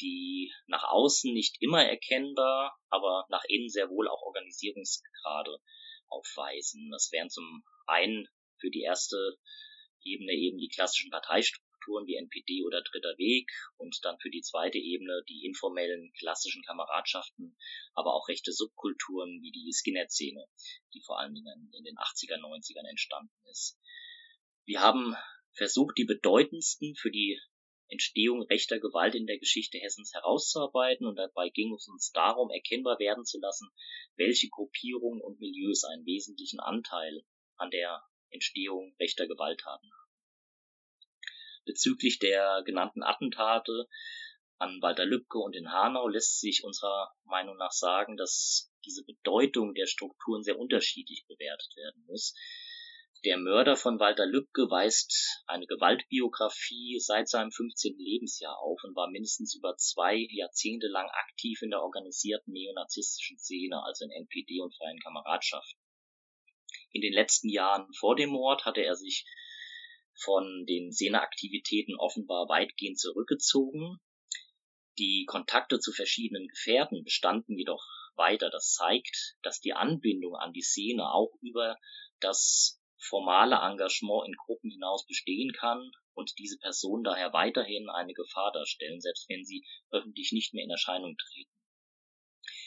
die 0.00 0.52
nach 0.66 0.84
außen 0.84 1.32
nicht 1.32 1.56
immer 1.60 1.84
erkennbar, 1.84 2.76
aber 2.88 3.26
nach 3.28 3.44
innen 3.48 3.68
sehr 3.68 3.88
wohl 3.90 4.08
auch 4.08 4.22
Organisierungsgrade 4.22 5.58
aufweisen. 6.10 6.90
Das 6.90 7.10
wären 7.12 7.30
zum 7.30 7.64
einen 7.86 8.28
für 8.58 8.70
die 8.70 8.82
erste 8.82 9.38
Ebene 10.02 10.32
eben 10.32 10.58
die 10.58 10.68
klassischen 10.68 11.10
Parteistrukturen 11.10 12.06
wie 12.06 12.16
NPD 12.16 12.64
oder 12.64 12.82
Dritter 12.82 13.16
Weg 13.18 13.50
und 13.76 13.98
dann 14.02 14.18
für 14.20 14.30
die 14.30 14.42
zweite 14.42 14.78
Ebene 14.78 15.22
die 15.28 15.44
informellen 15.44 16.12
klassischen 16.18 16.62
Kameradschaften, 16.62 17.56
aber 17.94 18.14
auch 18.14 18.28
rechte 18.28 18.52
Subkulturen 18.52 19.40
wie 19.42 19.50
die 19.50 19.72
Skinhead-Szene, 19.72 20.46
die 20.94 21.02
vor 21.04 21.18
allen 21.18 21.34
Dingen 21.34 21.70
in 21.72 21.84
den 21.84 21.96
80er, 21.96 22.38
90ern 22.38 22.88
entstanden 22.88 23.34
ist. 23.50 23.78
Wir 24.64 24.80
haben 24.80 25.16
versucht, 25.52 25.98
die 25.98 26.04
bedeutendsten 26.04 26.94
für 26.96 27.10
die 27.10 27.40
Entstehung 27.90 28.42
rechter 28.42 28.78
Gewalt 28.78 29.14
in 29.14 29.26
der 29.26 29.38
Geschichte 29.38 29.78
Hessens 29.78 30.14
herauszuarbeiten 30.14 31.06
und 31.06 31.16
dabei 31.16 31.48
ging 31.48 31.74
es 31.74 31.88
uns 31.88 32.12
darum, 32.12 32.50
erkennbar 32.50 32.98
werden 32.98 33.24
zu 33.24 33.38
lassen, 33.40 33.68
welche 34.16 34.48
Gruppierungen 34.48 35.20
und 35.20 35.40
Milieus 35.40 35.84
einen 35.84 36.06
wesentlichen 36.06 36.60
Anteil 36.60 37.24
an 37.56 37.70
der 37.70 38.02
Entstehung 38.30 38.94
rechter 39.00 39.26
Gewalttaten 39.26 39.90
haben. 39.90 40.10
Bezüglich 41.64 42.18
der 42.18 42.62
genannten 42.64 43.02
Attentate 43.02 43.88
an 44.58 44.80
Walter 44.82 45.06
Lübcke 45.06 45.38
und 45.38 45.56
in 45.56 45.72
Hanau 45.72 46.08
lässt 46.08 46.40
sich 46.40 46.64
unserer 46.64 47.14
Meinung 47.24 47.56
nach 47.56 47.72
sagen, 47.72 48.16
dass 48.16 48.70
diese 48.84 49.04
Bedeutung 49.04 49.74
der 49.74 49.86
Strukturen 49.86 50.42
sehr 50.42 50.58
unterschiedlich 50.58 51.26
bewertet 51.26 51.74
werden 51.76 52.04
muss. 52.06 52.34
Der 53.26 53.36
Mörder 53.36 53.76
von 53.76 54.00
Walter 54.00 54.24
Lübcke 54.24 54.70
weist 54.70 55.42
eine 55.46 55.66
Gewaltbiografie 55.66 56.98
seit 57.00 57.28
seinem 57.28 57.52
15. 57.52 57.98
Lebensjahr 57.98 58.58
auf 58.58 58.82
und 58.82 58.96
war 58.96 59.10
mindestens 59.10 59.54
über 59.54 59.76
zwei 59.76 60.26
Jahrzehnte 60.30 60.86
lang 60.86 61.06
aktiv 61.10 61.60
in 61.60 61.68
der 61.68 61.82
organisierten 61.82 62.54
neonazistischen 62.54 63.38
Szene, 63.38 63.82
also 63.84 64.06
in 64.06 64.10
NPD 64.10 64.62
und 64.62 64.74
freien 64.74 64.98
Kameradschaften. 65.00 65.78
In 66.92 67.02
den 67.02 67.12
letzten 67.12 67.50
Jahren 67.50 67.92
vor 67.92 68.16
dem 68.16 68.30
Mord 68.30 68.64
hatte 68.64 68.80
er 68.80 68.94
sich 68.94 69.26
von 70.14 70.64
den 70.66 70.90
Szeneaktivitäten 70.90 71.96
offenbar 71.96 72.48
weitgehend 72.48 72.98
zurückgezogen. 72.98 74.00
Die 74.98 75.26
Kontakte 75.26 75.78
zu 75.78 75.92
verschiedenen 75.92 76.48
Gefährten 76.48 77.04
bestanden 77.04 77.58
jedoch 77.58 77.84
weiter. 78.16 78.48
Das 78.48 78.72
zeigt, 78.72 79.36
dass 79.42 79.60
die 79.60 79.74
Anbindung 79.74 80.36
an 80.36 80.54
die 80.54 80.62
Szene 80.62 81.12
auch 81.12 81.34
über 81.42 81.76
das 82.18 82.79
formale 83.00 83.56
Engagement 83.56 84.26
in 84.26 84.34
Gruppen 84.34 84.70
hinaus 84.70 85.06
bestehen 85.06 85.52
kann 85.52 85.90
und 86.14 86.32
diese 86.38 86.58
Personen 86.58 87.02
daher 87.02 87.32
weiterhin 87.32 87.88
eine 87.88 88.12
Gefahr 88.12 88.52
darstellen, 88.52 89.00
selbst 89.00 89.28
wenn 89.28 89.44
sie 89.44 89.66
öffentlich 89.90 90.32
nicht 90.32 90.52
mehr 90.52 90.64
in 90.64 90.70
Erscheinung 90.70 91.16
treten. 91.16 91.50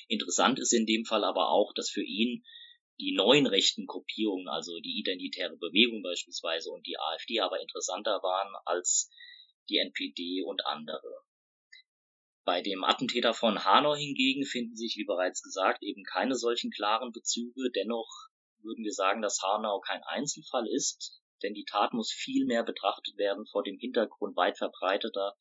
Interessant 0.07 0.59
ist 0.59 0.73
in 0.73 0.85
dem 0.85 1.05
Fall 1.05 1.23
aber 1.23 1.49
auch, 1.49 1.73
dass 1.73 1.89
für 1.89 2.03
ihn 2.03 2.43
die 2.99 3.13
neuen 3.15 3.47
rechten 3.47 3.85
Gruppierungen, 3.85 4.47
also 4.47 4.79
die 4.79 4.99
Identitäre 4.99 5.57
Bewegung 5.57 6.03
beispielsweise 6.03 6.71
und 6.71 6.85
die 6.85 6.97
AfD 6.97 7.39
aber 7.39 7.61
interessanter 7.61 8.21
waren 8.21 8.53
als 8.65 9.09
die 9.69 9.77
NPD 9.77 10.43
und 10.43 10.65
andere. 10.65 11.23
Bei 12.45 12.61
dem 12.61 12.83
Attentäter 12.83 13.33
von 13.33 13.63
Hanau 13.63 13.95
hingegen 13.95 14.45
finden 14.45 14.75
sich, 14.75 14.97
wie 14.97 15.05
bereits 15.05 15.41
gesagt, 15.41 15.81
eben 15.81 16.03
keine 16.03 16.35
solchen 16.35 16.71
klaren 16.71 17.11
Bezüge. 17.11 17.71
Dennoch 17.71 18.09
würden 18.63 18.83
wir 18.83 18.93
sagen, 18.93 19.21
dass 19.21 19.41
Hanau 19.41 19.79
kein 19.79 20.03
Einzelfall 20.03 20.67
ist, 20.67 21.21
denn 21.43 21.53
die 21.53 21.65
Tat 21.65 21.93
muss 21.93 22.11
viel 22.11 22.45
mehr 22.45 22.63
betrachtet 22.63 23.17
werden 23.17 23.45
vor 23.45 23.63
dem 23.63 23.77
Hintergrund 23.77 24.35
weit 24.35 24.57
verbreiteter 24.57 25.37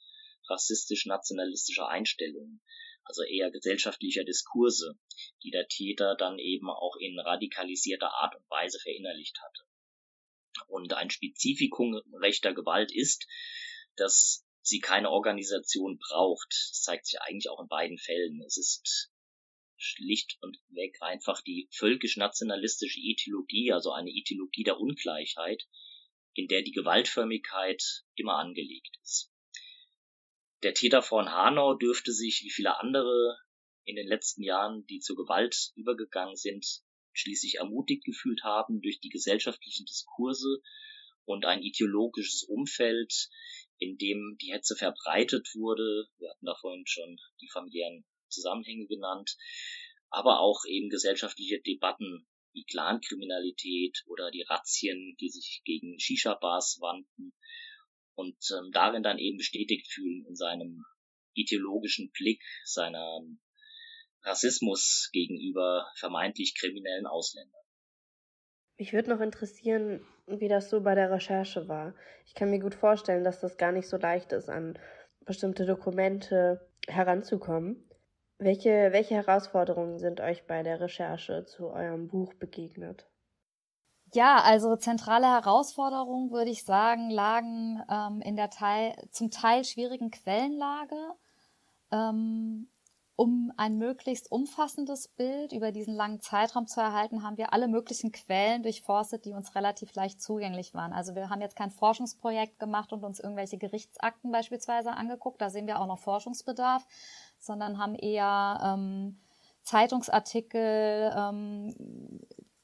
rassistisch-nationalistischer 0.48 1.88
Einstellungen, 1.88 2.60
also 3.04 3.22
eher 3.22 3.50
gesellschaftlicher 3.50 4.24
Diskurse, 4.24 4.98
die 5.42 5.50
der 5.50 5.68
Täter 5.68 6.16
dann 6.16 6.38
eben 6.38 6.70
auch 6.70 6.96
in 6.96 7.18
radikalisierter 7.18 8.12
Art 8.12 8.34
und 8.34 8.48
Weise 8.50 8.78
verinnerlicht 8.80 9.38
hatte. 9.40 9.62
Und 10.66 10.92
ein 10.92 11.10
Spezifikum 11.10 12.00
rechter 12.20 12.52
Gewalt 12.52 12.92
ist, 12.92 13.26
dass 13.96 14.44
sie 14.60 14.80
keine 14.80 15.10
Organisation 15.10 15.98
braucht. 15.98 16.48
Das 16.50 16.82
zeigt 16.82 17.06
sich 17.06 17.20
eigentlich 17.20 17.50
auch 17.50 17.60
in 17.60 17.68
beiden 17.68 17.98
Fällen. 17.98 18.42
Es 18.46 18.56
ist 18.56 19.11
schlicht 19.82 20.38
und 20.40 20.58
weg 20.70 20.96
einfach 21.00 21.42
die 21.42 21.68
völkisch-nationalistische 21.72 23.00
Ideologie, 23.00 23.72
also 23.72 23.92
eine 23.92 24.10
Ideologie 24.10 24.64
der 24.64 24.80
Ungleichheit, 24.80 25.66
in 26.34 26.48
der 26.48 26.62
die 26.62 26.72
Gewaltförmigkeit 26.72 27.82
immer 28.14 28.38
angelegt 28.38 28.96
ist. 29.02 29.30
Der 30.62 30.74
Täter 30.74 31.02
von 31.02 31.30
Hanau 31.30 31.74
dürfte 31.74 32.12
sich, 32.12 32.42
wie 32.44 32.50
viele 32.50 32.78
andere 32.78 33.38
in 33.84 33.96
den 33.96 34.06
letzten 34.06 34.42
Jahren, 34.42 34.86
die 34.86 35.00
zur 35.00 35.16
Gewalt 35.16 35.72
übergegangen 35.74 36.36
sind, 36.36 36.64
schließlich 37.12 37.56
ermutigt 37.56 38.04
gefühlt 38.04 38.42
haben 38.44 38.80
durch 38.80 39.00
die 39.00 39.08
gesellschaftlichen 39.08 39.84
Diskurse 39.86 40.62
und 41.24 41.44
ein 41.44 41.62
ideologisches 41.62 42.44
Umfeld, 42.44 43.28
in 43.78 43.98
dem 43.98 44.36
die 44.40 44.52
Hetze 44.52 44.76
verbreitet 44.76 45.48
wurde. 45.54 46.08
Wir 46.18 46.30
hatten 46.30 46.46
da 46.46 46.54
vorhin 46.54 46.86
schon 46.86 47.18
die 47.40 47.48
familiären 47.48 48.04
Zusammenhänge 48.32 48.86
genannt, 48.86 49.36
aber 50.10 50.40
auch 50.40 50.64
eben 50.66 50.88
gesellschaftliche 50.88 51.60
Debatten 51.60 52.26
wie 52.52 52.64
Clankriminalität 52.64 54.02
oder 54.06 54.30
die 54.30 54.42
Razzien, 54.42 55.16
die 55.20 55.28
sich 55.28 55.62
gegen 55.64 55.98
Shisha-Bars 55.98 56.78
wandten 56.80 57.32
und 58.14 58.36
ähm, 58.50 58.70
darin 58.72 59.02
dann 59.02 59.18
eben 59.18 59.38
bestätigt 59.38 59.90
fühlen 59.90 60.26
in 60.26 60.36
seinem 60.36 60.84
ideologischen 61.34 62.10
Blick, 62.10 62.42
seiner 62.64 63.22
Rassismus 64.22 65.10
gegenüber 65.12 65.90
vermeintlich 65.96 66.54
kriminellen 66.58 67.06
Ausländern. 67.06 67.62
Mich 68.78 68.92
würde 68.92 69.10
noch 69.10 69.20
interessieren, 69.20 70.04
wie 70.26 70.48
das 70.48 70.70
so 70.70 70.80
bei 70.80 70.94
der 70.94 71.10
Recherche 71.10 71.68
war. 71.68 71.94
Ich 72.26 72.34
kann 72.34 72.50
mir 72.50 72.58
gut 72.58 72.74
vorstellen, 72.74 73.24
dass 73.24 73.40
das 73.40 73.56
gar 73.56 73.72
nicht 73.72 73.88
so 73.88 73.96
leicht 73.96 74.32
ist, 74.32 74.48
an 74.48 74.78
bestimmte 75.24 75.66
Dokumente 75.66 76.68
heranzukommen. 76.88 77.88
Welche, 78.44 78.90
welche 78.90 79.14
Herausforderungen 79.14 80.00
sind 80.00 80.20
euch 80.20 80.48
bei 80.48 80.64
der 80.64 80.80
Recherche 80.80 81.44
zu 81.44 81.68
eurem 81.68 82.08
Buch 82.08 82.34
begegnet? 82.34 83.06
Ja, 84.12 84.42
also 84.42 84.74
zentrale 84.74 85.28
Herausforderungen, 85.28 86.32
würde 86.32 86.50
ich 86.50 86.64
sagen, 86.64 87.08
lagen 87.08 87.80
ähm, 87.88 88.20
in 88.20 88.34
der 88.34 88.50
Teil, 88.50 88.96
zum 89.12 89.30
Teil 89.30 89.64
schwierigen 89.64 90.10
Quellenlage. 90.10 90.96
Ähm, 91.92 92.68
um 93.14 93.52
ein 93.56 93.78
möglichst 93.78 94.32
umfassendes 94.32 95.06
Bild 95.06 95.52
über 95.52 95.70
diesen 95.70 95.94
langen 95.94 96.20
Zeitraum 96.20 96.66
zu 96.66 96.80
erhalten, 96.80 97.22
haben 97.22 97.36
wir 97.36 97.52
alle 97.52 97.68
möglichen 97.68 98.10
Quellen 98.10 98.64
durchforstet, 98.64 99.24
die 99.24 99.34
uns 99.34 99.54
relativ 99.54 99.94
leicht 99.94 100.20
zugänglich 100.20 100.74
waren. 100.74 100.92
Also 100.92 101.14
wir 101.14 101.30
haben 101.30 101.40
jetzt 101.40 101.54
kein 101.54 101.70
Forschungsprojekt 101.70 102.58
gemacht 102.58 102.92
und 102.92 103.04
uns 103.04 103.20
irgendwelche 103.20 103.58
Gerichtsakten 103.58 104.32
beispielsweise 104.32 104.90
angeguckt. 104.92 105.40
Da 105.40 105.50
sehen 105.50 105.68
wir 105.68 105.78
auch 105.78 105.86
noch 105.86 106.00
Forschungsbedarf, 106.00 106.84
sondern 107.42 107.78
haben 107.78 107.94
eher 107.94 108.60
ähm, 108.64 109.18
Zeitungsartikel, 109.62 111.12
ähm, 111.14 111.74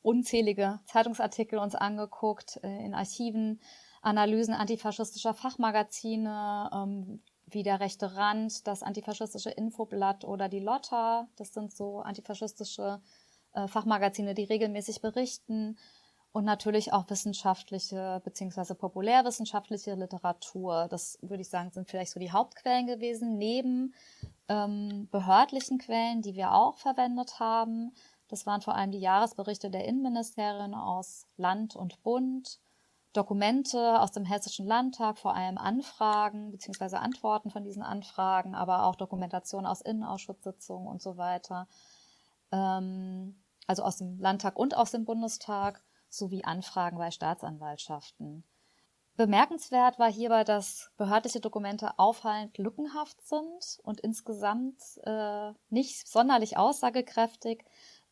unzählige 0.02 0.80
Zeitungsartikel 0.86 1.58
uns 1.58 1.74
angeguckt 1.74 2.60
äh, 2.62 2.84
in 2.84 2.94
Archiven, 2.94 3.60
Analysen 4.00 4.54
antifaschistischer 4.54 5.34
Fachmagazine, 5.34 6.70
ähm, 6.72 7.20
wie 7.46 7.62
der 7.62 7.80
rechte 7.80 8.14
Rand, 8.14 8.66
das 8.66 8.82
antifaschistische 8.82 9.50
Infoblatt 9.50 10.24
oder 10.24 10.48
die 10.48 10.60
Lotta. 10.60 11.28
Das 11.36 11.52
sind 11.52 11.72
so 11.72 12.00
antifaschistische 12.00 13.00
äh, 13.54 13.66
Fachmagazine, 13.66 14.34
die 14.34 14.44
regelmäßig 14.44 15.00
berichten. 15.00 15.76
Und 16.32 16.44
natürlich 16.44 16.92
auch 16.92 17.08
wissenschaftliche 17.08 18.20
beziehungsweise 18.22 18.74
populärwissenschaftliche 18.74 19.94
Literatur. 19.94 20.86
Das 20.88 21.18
würde 21.22 21.40
ich 21.40 21.48
sagen, 21.48 21.70
sind 21.70 21.88
vielleicht 21.88 22.12
so 22.12 22.20
die 22.20 22.30
Hauptquellen 22.32 22.86
gewesen, 22.86 23.38
neben 23.38 23.94
ähm, 24.48 25.08
behördlichen 25.10 25.78
Quellen, 25.78 26.22
die 26.22 26.34
wir 26.34 26.52
auch 26.52 26.76
verwendet 26.76 27.40
haben. 27.40 27.92
Das 28.28 28.44
waren 28.44 28.60
vor 28.60 28.74
allem 28.74 28.90
die 28.90 29.00
Jahresberichte 29.00 29.70
der 29.70 29.86
Innenministerien 29.86 30.74
aus 30.74 31.26
Land 31.38 31.74
und 31.74 32.02
Bund, 32.02 32.60
Dokumente 33.14 34.00
aus 34.00 34.12
dem 34.12 34.26
Hessischen 34.26 34.66
Landtag, 34.66 35.18
vor 35.18 35.34
allem 35.34 35.56
Anfragen 35.56 36.50
bzw. 36.50 36.96
Antworten 36.96 37.50
von 37.50 37.64
diesen 37.64 37.82
Anfragen, 37.82 38.54
aber 38.54 38.84
auch 38.84 38.96
Dokumentation 38.96 39.64
aus 39.64 39.80
Innenausschusssitzungen 39.80 40.86
und 40.86 41.00
so 41.00 41.16
weiter. 41.16 41.66
Ähm, 42.52 43.42
also 43.66 43.82
aus 43.82 43.96
dem 43.96 44.20
Landtag 44.20 44.58
und 44.58 44.76
aus 44.76 44.90
dem 44.90 45.04
Bundestag 45.04 45.82
sowie 46.08 46.44
Anfragen 46.44 46.98
bei 46.98 47.10
Staatsanwaltschaften. 47.10 48.44
Bemerkenswert 49.16 49.98
war 49.98 50.10
hierbei, 50.10 50.44
dass 50.44 50.92
behördliche 50.96 51.40
Dokumente 51.40 51.98
auffallend 51.98 52.56
lückenhaft 52.56 53.20
sind 53.26 53.80
und 53.82 54.00
insgesamt 54.00 54.80
äh, 55.02 55.52
nicht 55.70 56.06
sonderlich 56.06 56.56
aussagekräftig, 56.56 57.64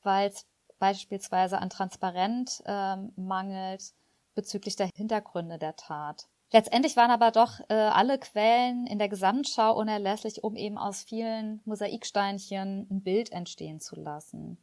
weil 0.02 0.30
es 0.30 0.46
beispielsweise 0.80 1.58
an 1.58 1.70
Transparent 1.70 2.60
äh, 2.66 2.96
mangelt, 3.14 3.92
bezüglich 4.34 4.74
der 4.74 4.90
Hintergründe 4.96 5.58
der 5.58 5.76
Tat. 5.76 6.26
Letztendlich 6.52 6.96
waren 6.96 7.10
aber 7.10 7.30
doch 7.30 7.60
äh, 7.68 7.74
alle 7.74 8.18
Quellen 8.18 8.86
in 8.86 8.98
der 8.98 9.08
Gesamtschau 9.08 9.78
unerlässlich, 9.78 10.44
um 10.44 10.56
eben 10.56 10.78
aus 10.78 11.02
vielen 11.02 11.60
Mosaiksteinchen 11.64 12.86
ein 12.90 13.02
Bild 13.02 13.32
entstehen 13.32 13.80
zu 13.80 13.96
lassen. 13.96 14.58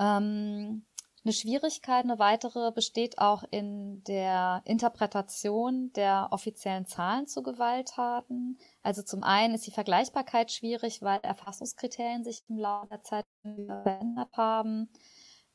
Ähm, 0.00 0.84
eine 1.24 1.32
Schwierigkeit, 1.32 2.04
eine 2.04 2.18
weitere, 2.18 2.72
besteht 2.72 3.18
auch 3.18 3.44
in 3.50 4.02
der 4.04 4.62
Interpretation 4.64 5.92
der 5.92 6.28
offiziellen 6.32 6.86
Zahlen 6.86 7.26
zu 7.26 7.42
Gewalttaten. 7.42 8.58
Also 8.82 9.02
zum 9.02 9.22
einen 9.22 9.54
ist 9.54 9.66
die 9.66 9.72
Vergleichbarkeit 9.72 10.50
schwierig, 10.50 11.00
weil 11.02 11.20
Erfassungskriterien 11.22 12.24
sich 12.24 12.42
im 12.48 12.58
Laufe 12.58 12.88
der 12.88 13.02
Zeit 13.02 13.24
verändert 13.42 14.36
haben. 14.36 14.90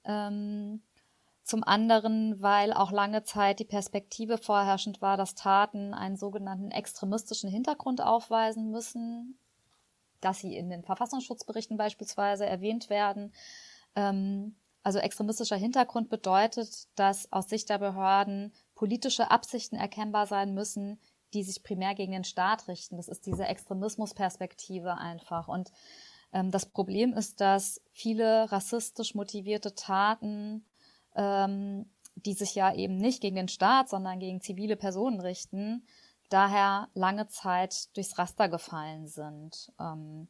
Ähm, 0.06 0.82
zum 1.44 1.64
anderen, 1.64 2.42
weil 2.42 2.74
auch 2.74 2.92
lange 2.92 3.24
Zeit 3.24 3.60
die 3.60 3.66
Perspektive 3.66 4.38
vorherrschend 4.38 5.02
war, 5.02 5.16
dass 5.16 5.36
Taten 5.36 5.94
einen 5.94 6.18
sogenannten 6.18 6.72
extremistischen 6.72 7.50
Hintergrund 7.50 8.02
aufweisen 8.02 8.70
müssen, 8.70 9.40
dass 10.20 10.40
sie 10.40 10.56
in 10.56 10.70
den 10.70 10.84
Verfassungsschutzberichten 10.84 11.78
beispielsweise 11.78 12.46
erwähnt 12.46 12.90
werden. 12.90 13.34
Ähm, 13.96 14.56
also 14.88 15.00
extremistischer 15.00 15.58
Hintergrund 15.58 16.10
bedeutet, 16.10 16.88
dass 16.96 17.32
aus 17.34 17.50
Sicht 17.50 17.70
der 17.70 17.78
Behörden 17.78 18.54
politische 18.74 19.30
Absichten 19.32 19.76
erkennbar 19.76 20.28
sein 20.28 20.54
müssen, 20.54 20.98
die 21.34 21.44
sich 21.44 21.62
primär 21.62 21.94
gegen 21.94 22.14
den 22.14 22.24
Staat 22.24 22.70
richten. 22.70 22.96
Das 22.96 23.10
ist 23.10 23.26
diese 23.26 23.46
Extremismusperspektive 23.46 24.98
einfach. 24.98 25.50
Und 25.50 25.72
ähm, 26.32 26.52
das 26.52 26.68
Problem 26.68 27.12
ist, 27.12 27.42
dass 27.42 27.82
viele 27.92 28.50
rassistisch 28.50 29.14
motivierte 29.14 29.76
Taten 29.76 30.66
ähm, 31.18 31.86
die 32.16 32.34
sich 32.34 32.56
ja 32.56 32.74
eben 32.74 32.98
nicht 32.98 33.22
gegen 33.22 33.36
den 33.36 33.48
Staat, 33.48 33.90
sondern 33.90 34.20
gegen 34.20 34.42
zivile 34.42 34.76
Personen 34.76 35.20
richten, 35.20 35.86
daher 36.30 36.90
lange 36.94 37.28
Zeit 37.28 37.96
durchs 37.96 38.18
Raster 38.18 38.50
gefallen 38.50 39.08
sind. 39.08 39.72
Ähm, 39.80 40.28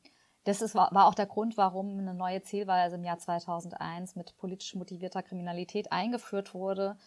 das 0.47 0.61
ist, 0.61 0.75
war, 0.75 1.05
auch 1.05 1.13
der 1.13 1.25
Grund, 1.25 1.57
warum 1.57 1.99
eine 1.99 2.13
neue 2.13 2.41
Zielweise 2.41 2.95
im 2.95 3.03
Jahr 3.03 3.17
2001 3.19 4.15
mit 4.15 4.37
politisch 4.37 4.75
motivierter 4.75 5.21
Kriminalität 5.21 5.91
eingeführt 5.91 6.53
wurde. 6.53 6.97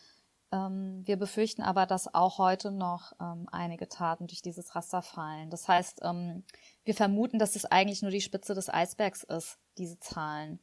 Ähm, 0.52 1.00
wir 1.06 1.16
befürchten 1.16 1.62
aber, 1.62 1.86
dass 1.86 2.14
auch 2.14 2.36
heute 2.36 2.70
noch 2.70 3.12
ähm, 3.18 3.48
einige 3.50 3.88
Taten 3.88 4.26
durch 4.26 4.42
dieses 4.42 4.74
Raster 4.76 5.00
fallen. 5.00 5.48
Das 5.48 5.68
heißt, 5.68 6.00
ähm, 6.02 6.44
wir 6.84 6.92
vermuten, 6.92 7.38
dass 7.38 7.56
es 7.56 7.64
eigentlich 7.64 8.02
nur 8.02 8.10
die 8.10 8.20
Spitze 8.20 8.54
des 8.54 8.68
Eisbergs 8.68 9.22
ist, 9.22 9.58
diese 9.78 9.98
Zahlen. 10.00 10.58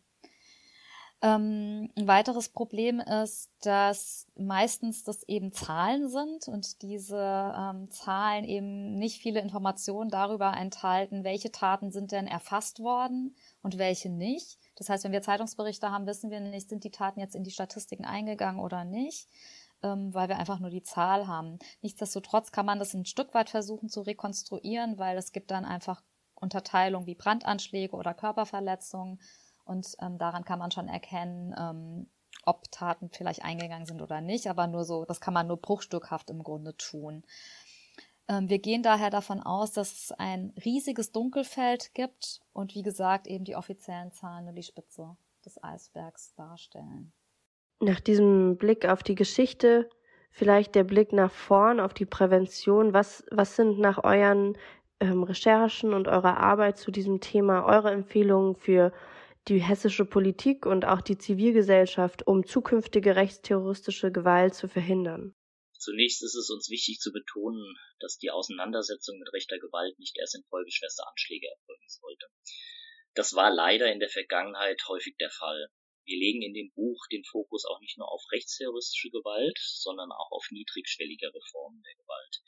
Ähm, 1.24 1.90
ein 1.98 2.08
weiteres 2.08 2.50
Problem 2.50 3.00
ist, 3.00 3.50
dass 3.62 4.28
meistens 4.36 5.04
das 5.04 5.24
eben 5.24 5.52
Zahlen 5.52 6.10
sind 6.10 6.48
und 6.48 6.84
diese 6.84 7.18
ähm, 7.58 7.90
Zahlen 7.90 8.46
eben 8.46 9.00
nicht 9.00 9.20
viele 9.20 9.40
Informationen 9.40 10.12
darüber 10.12 10.56
enthalten, 10.56 11.24
welche 11.24 11.52
Taten 11.52 11.92
sind 11.92 12.12
denn 12.12 12.28
erfasst 12.28 12.80
worden 12.80 13.36
und 13.64 13.80
welche 13.80 14.12
nicht. 14.12 14.60
Das 14.76 14.90
heißt, 14.90 15.06
wenn 15.06 15.12
wir 15.12 15.24
Zeitungsberichte 15.24 15.90
haben, 15.92 16.06
wissen 16.06 16.30
wir 16.30 16.40
nicht, 16.40 16.70
sind 16.70 16.84
die 16.84 16.92
Taten 16.92 17.20
jetzt 17.20 17.36
in 17.36 17.44
die 17.44 17.52
Statistiken 17.52 18.06
eingegangen 18.06 18.62
oder 18.62 18.86
nicht, 18.86 19.28
ähm, 19.82 20.14
weil 20.14 20.30
wir 20.30 20.38
einfach 20.38 20.60
nur 20.60 20.70
die 20.70 20.84
Zahl 20.84 21.26
haben. 21.26 21.58
Nichtsdestotrotz 21.82 22.52
kann 22.52 22.68
man 22.68 22.78
das 22.78 22.94
ein 22.94 23.06
Stück 23.06 23.34
weit 23.34 23.50
versuchen 23.50 23.90
zu 23.90 24.02
rekonstruieren, 24.02 25.00
weil 25.00 25.18
es 25.18 25.32
gibt 25.32 25.50
dann 25.50 25.66
einfach 25.66 26.04
Unterteilungen 26.36 27.08
wie 27.08 27.16
Brandanschläge 27.16 27.96
oder 27.96 28.14
Körperverletzungen 28.14 29.20
und 29.68 29.96
ähm, 30.02 30.18
daran 30.18 30.44
kann 30.44 30.60
man 30.60 30.72
schon 30.72 30.88
erkennen, 30.88 31.56
ähm, 31.58 32.08
ob 32.46 32.72
Taten 32.72 33.10
vielleicht 33.10 33.44
eingegangen 33.44 33.86
sind 33.86 34.02
oder 34.02 34.22
nicht, 34.22 34.48
aber 34.48 34.68
nur 34.68 34.86
so, 34.86 35.06
das 35.06 35.20
kann 35.20 35.34
man 35.34 35.48
nur 35.48 35.58
bruchstückhaft 35.58 36.30
im 36.30 36.44
Grunde 36.44 36.76
tun. 36.78 37.24
Ähm, 38.30 38.50
wir 38.50 38.60
gehen 38.60 38.84
daher 38.84 39.10
davon 39.10 39.42
aus, 39.42 39.74
dass 39.74 39.92
es 39.92 40.12
ein 40.14 40.54
riesiges 40.64 41.12
Dunkelfeld 41.12 41.94
gibt 41.94 42.42
und 42.54 42.76
wie 42.76 42.84
gesagt 42.84 43.28
eben 43.28 43.46
die 43.46 43.56
offiziellen 43.56 44.12
Zahlen 44.12 44.46
nur 44.46 44.54
die 44.54 44.64
Spitze 44.64 45.16
des 45.46 45.62
Eisbergs 45.64 46.34
darstellen. 46.36 47.14
Nach 47.80 48.00
diesem 48.00 48.58
Blick 48.58 48.86
auf 48.86 49.04
die 49.04 49.16
Geschichte, 49.16 49.90
vielleicht 50.32 50.76
der 50.76 50.84
Blick 50.84 51.14
nach 51.14 51.32
vorn 51.32 51.80
auf 51.80 51.94
die 51.94 52.06
Prävention, 52.06 52.94
was, 52.94 53.24
was 53.32 53.56
sind 53.56 53.80
nach 53.80 54.04
euren 54.04 54.58
ähm, 55.00 55.24
Recherchen 55.24 55.94
und 55.94 56.08
eurer 56.08 56.38
Arbeit 56.38 56.78
zu 56.78 56.92
diesem 56.92 57.22
Thema 57.22 57.66
eure 57.66 57.92
Empfehlungen 57.92 58.56
für 58.56 58.92
die 59.48 59.62
hessische 59.62 60.06
Politik 60.06 60.66
und 60.66 60.86
auch 60.86 61.02
die 61.02 61.18
Zivilgesellschaft, 61.18 62.28
um 62.28 62.46
zukünftige 62.46 63.16
rechtsterroristische 63.16 64.12
Gewalt 64.12 64.56
zu 64.56 64.68
verhindern? 64.68 65.36
Zunächst 65.80 66.24
ist 66.24 66.36
es 66.36 66.50
uns 66.50 66.70
wichtig 66.70 67.00
zu 67.00 67.12
betonen, 67.12 67.78
dass 68.00 68.18
die 68.18 68.32
Auseinandersetzung 68.32 69.20
mit 69.20 69.32
rechter 69.34 69.60
Gewalt 69.60 69.98
nicht 70.00 70.18
erst 70.18 70.36
infolge 70.36 70.72
schwerster 70.72 71.08
Anschläge 71.08 71.48
erfolgen 71.48 71.88
sollte. 71.88 72.26
Das 73.14 73.34
war 73.34 73.54
leider 73.54 73.92
in 73.92 74.00
der 74.00 74.10
Vergangenheit 74.10 74.82
häufig 74.88 75.16
der 75.18 75.30
Fall. 75.30 75.70
Wir 76.04 76.18
legen 76.18 76.42
in 76.42 76.54
dem 76.54 76.72
Buch 76.74 77.06
den 77.12 77.24
Fokus 77.24 77.66
auch 77.66 77.80
nicht 77.80 77.98
nur 77.98 78.12
auf 78.12 78.24
rechtsterroristische 78.32 79.10
Gewalt, 79.10 79.58
sondern 79.60 80.12
auch 80.12 80.32
auf 80.32 80.48
niedrigschwelligere 80.52 81.40
Formen 81.52 81.82
der 81.84 81.96
Gewalt. 81.96 82.42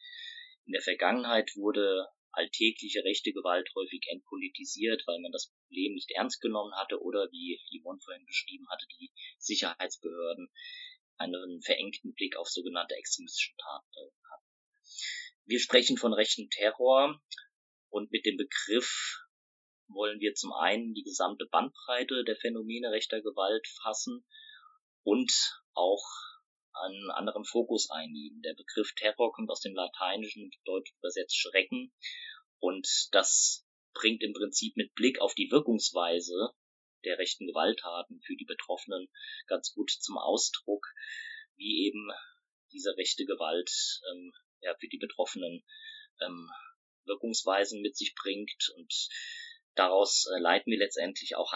In 0.65 0.73
der 0.73 0.81
Vergangenheit 0.81 1.51
wurde 1.55 2.07
alltägliche 2.39 3.03
rechte 3.03 3.33
Gewalt 3.33 3.69
häufig 3.75 4.01
entpolitisiert, 4.07 5.03
weil 5.05 5.19
man 5.19 5.31
das 5.31 5.51
Problem 5.51 5.93
nicht 5.93 6.11
ernst 6.11 6.39
genommen 6.41 6.73
hatte 6.75 7.01
oder, 7.01 7.27
wie 7.31 7.59
Yvonne 7.77 7.99
vorhin 8.01 8.25
beschrieben 8.25 8.65
hatte, 8.69 8.87
die 8.97 9.11
Sicherheitsbehörden 9.37 10.49
einen 11.17 11.61
verengten 11.61 12.13
Blick 12.13 12.37
auf 12.37 12.47
sogenannte 12.47 12.95
extremistische 12.95 13.55
Taten 13.57 14.11
hatten. 14.31 14.47
Wir 15.45 15.59
sprechen 15.59 15.97
von 15.97 16.13
rechten 16.13 16.49
Terror 16.49 17.21
und 17.89 18.11
mit 18.11 18.25
dem 18.25 18.37
Begriff 18.37 19.19
wollen 19.87 20.19
wir 20.19 20.33
zum 20.35 20.53
einen 20.53 20.93
die 20.93 21.03
gesamte 21.03 21.45
Bandbreite 21.47 22.23
der 22.23 22.37
Phänomene 22.37 22.91
rechter 22.91 23.21
Gewalt 23.21 23.67
fassen 23.83 24.23
und 25.03 25.31
auch 25.73 26.05
einen 26.81 27.11
anderen 27.11 27.45
Fokus 27.45 27.89
einnehmen. 27.89 28.41
Der 28.41 28.53
Begriff 28.53 28.93
Terror 28.95 29.31
kommt 29.31 29.49
aus 29.49 29.61
dem 29.61 29.75
Lateinischen 29.75 30.43
und 30.43 30.55
bedeutet 30.63 30.95
übersetzt 30.97 31.37
Schrecken 31.37 31.91
und 32.59 32.87
das 33.11 33.65
bringt 33.93 34.23
im 34.23 34.33
Prinzip 34.33 34.75
mit 34.77 34.93
Blick 34.95 35.19
auf 35.21 35.33
die 35.33 35.51
Wirkungsweise 35.51 36.53
der 37.05 37.17
rechten 37.17 37.47
Gewalttaten 37.47 38.21
für 38.21 38.35
die 38.35 38.45
Betroffenen 38.45 39.07
ganz 39.47 39.73
gut 39.73 39.89
zum 39.89 40.17
Ausdruck, 40.17 40.85
wie 41.55 41.87
eben 41.87 42.09
diese 42.71 42.95
rechte 42.97 43.25
Gewalt 43.25 43.71
ähm, 44.11 44.33
ja, 44.61 44.75
für 44.79 44.87
die 44.87 44.97
Betroffenen 44.97 45.63
ähm, 46.21 46.49
Wirkungsweisen 47.05 47.81
mit 47.81 47.97
sich 47.97 48.13
bringt 48.15 48.69
und 48.75 49.09
daraus 49.75 50.25
äh, 50.35 50.39
leiten 50.39 50.71
wir 50.71 50.77
letztendlich 50.77 51.35
auch 51.35 51.53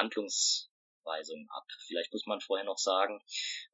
Handlungsweisungen 1.03 1.47
ab. 1.49 1.65
Vielleicht 1.87 2.11
muss 2.13 2.25
man 2.25 2.41
vorher 2.41 2.65
noch 2.65 2.77
sagen, 2.77 3.21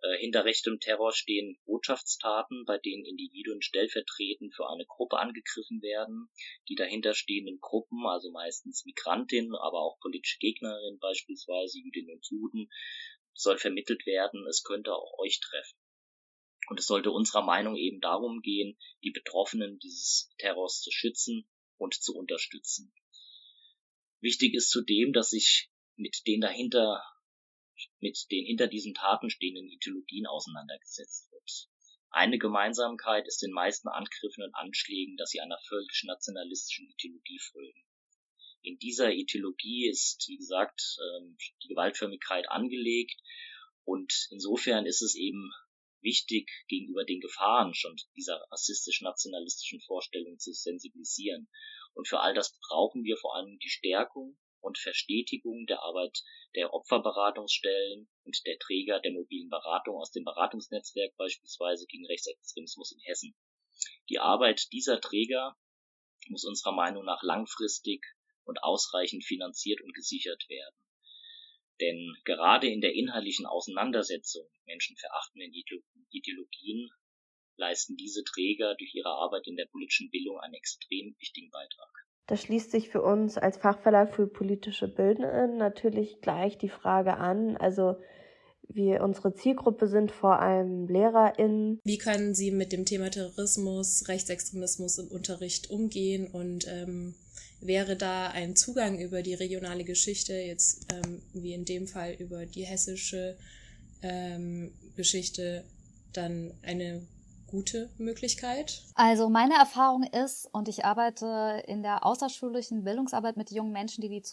äh, 0.01 0.17
hinter 0.17 0.45
rechtem 0.45 0.79
Terror 0.79 1.11
stehen 1.11 1.57
Botschaftstaten, 1.65 2.65
bei 2.65 2.77
denen 2.77 3.05
Individuen 3.05 3.61
stellvertretend 3.61 4.55
für 4.55 4.69
eine 4.69 4.85
Gruppe 4.85 5.17
angegriffen 5.17 5.81
werden. 5.81 6.29
Die 6.67 6.75
dahinterstehenden 6.75 7.59
Gruppen, 7.59 8.05
also 8.07 8.31
meistens 8.31 8.85
Migrantinnen, 8.85 9.55
aber 9.55 9.79
auch 9.79 9.99
politische 9.99 10.39
Gegnerinnen, 10.39 10.99
beispielsweise 10.99 11.79
Jüdinnen 11.79 12.15
und 12.15 12.27
Juden, 12.29 12.69
soll 13.33 13.57
vermittelt 13.57 14.05
werden, 14.05 14.45
es 14.47 14.63
könnte 14.63 14.93
auch 14.93 15.17
euch 15.19 15.39
treffen. 15.39 15.77
Und 16.67 16.79
es 16.79 16.87
sollte 16.87 17.11
unserer 17.11 17.43
Meinung 17.43 17.77
eben 17.77 17.99
darum 18.01 18.41
gehen, 18.41 18.77
die 19.03 19.11
Betroffenen 19.11 19.79
dieses 19.79 20.29
Terrors 20.37 20.81
zu 20.81 20.91
schützen 20.91 21.49
und 21.77 21.95
zu 21.95 22.15
unterstützen. 22.15 22.93
Wichtig 24.19 24.53
ist 24.53 24.69
zudem, 24.69 25.13
dass 25.13 25.29
sich 25.29 25.69
mit 25.99 26.25
den 26.27 26.41
dahinter, 26.41 27.03
mit 27.99 28.27
den 28.31 28.45
hinter 28.45 28.67
diesen 28.67 28.93
Taten 28.93 29.29
stehenden 29.29 29.67
Ideologien 29.67 30.25
auseinandergesetzt 30.25 31.31
wird. 31.31 31.69
Eine 32.12 32.39
Gemeinsamkeit 32.39 33.27
ist 33.27 33.41
den 33.41 33.51
meisten 33.51 33.88
Angriffen 33.88 34.43
und 34.43 34.55
Anschlägen, 34.55 35.15
dass 35.17 35.29
sie 35.29 35.41
einer 35.41 35.59
völkisch-nationalistischen 35.67 36.89
Ideologie 36.89 37.39
folgen. 37.51 37.85
In 38.62 38.77
dieser 38.79 39.13
Ideologie 39.13 39.88
ist, 39.88 40.27
wie 40.27 40.38
gesagt, 40.38 40.97
ähm, 40.99 41.38
die 41.63 41.67
Gewaltförmigkeit 41.67 42.49
angelegt 42.49 43.21
und 43.83 44.27
insofern 44.31 44.85
ist 44.85 45.01
es 45.01 45.15
eben 45.15 45.51
wichtig, 46.01 46.49
gegenüber 46.67 47.05
den 47.05 47.19
Gefahren 47.19 47.73
schon 47.73 47.95
dieser 48.15 48.43
rassistisch-nationalistischen 48.51 49.81
Vorstellung 49.81 50.39
zu 50.39 50.53
sensibilisieren. 50.53 51.49
Und 51.93 52.07
für 52.07 52.19
all 52.19 52.33
das 52.33 52.57
brauchen 52.67 53.03
wir 53.03 53.17
vor 53.17 53.35
allem 53.35 53.59
die 53.59 53.69
Stärkung 53.69 54.38
und 54.61 54.77
Verstetigung 54.77 55.65
der 55.65 55.81
Arbeit 55.83 56.23
der 56.55 56.73
Opferberatungsstellen 56.73 58.09
und 58.23 58.45
der 58.45 58.57
Träger 58.59 58.99
der 58.99 59.11
mobilen 59.11 59.49
Beratung 59.49 59.95
aus 59.97 60.11
dem 60.11 60.23
Beratungsnetzwerk 60.23 61.15
beispielsweise 61.17 61.85
gegen 61.87 62.05
Rechtsextremismus 62.05 62.91
in 62.91 62.99
Hessen. 63.01 63.35
Die 64.09 64.19
Arbeit 64.19 64.71
dieser 64.71 64.99
Träger 64.99 65.55
muss 66.27 66.43
unserer 66.43 66.73
Meinung 66.73 67.05
nach 67.05 67.23
langfristig 67.23 68.05
und 68.43 68.61
ausreichend 68.63 69.23
finanziert 69.23 69.81
und 69.81 69.93
gesichert 69.93 70.47
werden. 70.49 70.75
Denn 71.79 72.17
gerade 72.25 72.67
in 72.67 72.81
der 72.81 72.93
inhaltlichen 72.93 73.45
Auseinandersetzung 73.45 74.49
menschenverachtenden 74.65 75.53
Ideologien 76.11 76.89
leisten 77.55 77.95
diese 77.95 78.23
Träger 78.23 78.75
durch 78.75 78.93
ihre 78.95 79.09
Arbeit 79.09 79.47
in 79.47 79.55
der 79.55 79.67
politischen 79.67 80.09
Bildung 80.09 80.39
einen 80.39 80.55
extrem 80.55 81.15
wichtigen 81.19 81.49
Beitrag. 81.51 82.08
Da 82.29 82.37
schließt 82.37 82.69
sich 82.69 82.89
für 82.89 83.01
uns 83.01 83.39
als 83.39 83.57
Fachverlag 83.57 84.13
für 84.13 84.27
politische 84.27 84.87
Bildenden 84.87 85.57
natürlich 85.57 86.21
gleich 86.21 86.59
die 86.59 86.69
Frage 86.69 87.17
an, 87.17 87.57
also 87.57 87.95
wir, 88.67 89.01
unsere 89.01 89.33
Zielgruppe 89.33 89.87
sind 89.87 90.11
vor 90.11 90.39
allem 90.39 90.87
LehrerInnen. 90.87 91.79
Wie 91.83 91.97
können 91.97 92.35
Sie 92.35 92.51
mit 92.51 92.71
dem 92.71 92.85
Thema 92.85 93.09
Terrorismus, 93.09 94.07
Rechtsextremismus 94.07 94.99
im 94.99 95.07
Unterricht 95.07 95.71
umgehen 95.71 96.27
und 96.27 96.67
ähm, 96.67 97.15
wäre 97.61 97.95
da 97.95 98.27
ein 98.27 98.55
Zugang 98.55 98.99
über 98.99 99.23
die 99.23 99.33
regionale 99.33 99.83
Geschichte, 99.83 100.33
jetzt 100.33 100.85
ähm, 100.93 101.23
wie 101.33 101.53
in 101.53 101.65
dem 101.65 101.87
Fall 101.87 102.13
über 102.13 102.45
die 102.45 102.63
hessische 102.63 103.37
ähm, 104.03 104.71
Geschichte, 104.95 105.63
dann 106.13 106.53
eine 106.61 107.01
gute 107.49 107.89
Möglichkeit? 107.97 108.83
Also 108.95 109.29
meine 109.29 109.55
Erfahrung 109.55 110.03
ist, 110.03 110.47
und 110.53 110.67
ich 110.67 110.85
arbeite 110.85 111.63
in 111.67 111.83
der 111.83 112.05
außerschulischen 112.05 112.83
Bildungsarbeit 112.83 113.38
mit 113.38 113.51
jungen 113.51 113.71
Menschen, 113.71 114.01
die 114.01 114.09
die 114.09 114.23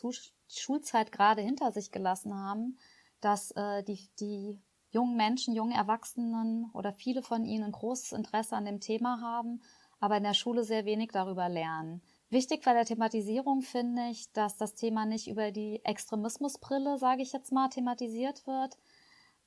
Schulzeit 0.48 1.12
gerade 1.12 1.42
hinter 1.42 1.72
sich 1.72 1.90
gelassen 1.90 2.34
haben, 2.34 2.78
dass 3.20 3.50
äh, 3.52 3.82
die, 3.82 4.08
die 4.20 4.60
jungen 4.90 5.16
Menschen, 5.16 5.54
jungen 5.54 5.72
Erwachsenen 5.72 6.70
oder 6.72 6.92
viele 6.92 7.22
von 7.22 7.44
ihnen 7.44 7.64
ein 7.64 7.72
großes 7.72 8.12
Interesse 8.12 8.56
an 8.56 8.64
dem 8.64 8.80
Thema 8.80 9.20
haben, 9.20 9.60
aber 10.00 10.16
in 10.16 10.24
der 10.24 10.34
Schule 10.34 10.64
sehr 10.64 10.84
wenig 10.84 11.10
darüber 11.12 11.48
lernen. 11.48 12.02
Wichtig 12.28 12.64
bei 12.64 12.72
der 12.72 12.84
Thematisierung 12.84 13.62
finde 13.62 14.08
ich, 14.10 14.32
dass 14.32 14.56
das 14.56 14.74
Thema 14.74 15.06
nicht 15.06 15.28
über 15.28 15.52
die 15.52 15.80
Extremismusbrille, 15.84 16.98
sage 16.98 17.22
ich 17.22 17.32
jetzt 17.32 17.52
mal, 17.52 17.68
thematisiert 17.68 18.46
wird, 18.46 18.76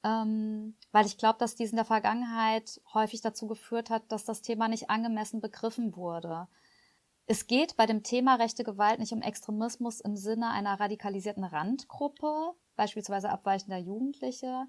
ähm, 0.04 0.76
weil 0.92 1.06
ich 1.06 1.18
glaube, 1.18 1.40
dass 1.40 1.56
dies 1.56 1.72
in 1.72 1.76
der 1.76 1.86
Vergangenheit 1.86 2.82
häufig 2.94 3.22
dazu 3.22 3.48
geführt 3.48 3.90
hat, 3.90 4.12
dass 4.12 4.26
das 4.26 4.42
Thema 4.42 4.68
nicht 4.68 4.90
angemessen 4.90 5.42
begriffen 5.42 5.96
wurde. 5.96 6.48
Es 7.26 7.46
geht 7.46 7.78
bei 7.78 7.86
dem 7.86 8.02
Thema 8.02 8.36
rechte 8.36 8.64
Gewalt 8.64 9.00
nicht 9.00 9.14
um 9.14 9.22
Extremismus 9.22 10.00
im 10.02 10.16
Sinne 10.16 10.50
einer 10.50 10.80
radikalisierten 10.80 11.44
Randgruppe, 11.44 12.54
beispielsweise 12.76 13.30
abweichender 13.30 13.78
Jugendliche, 13.78 14.66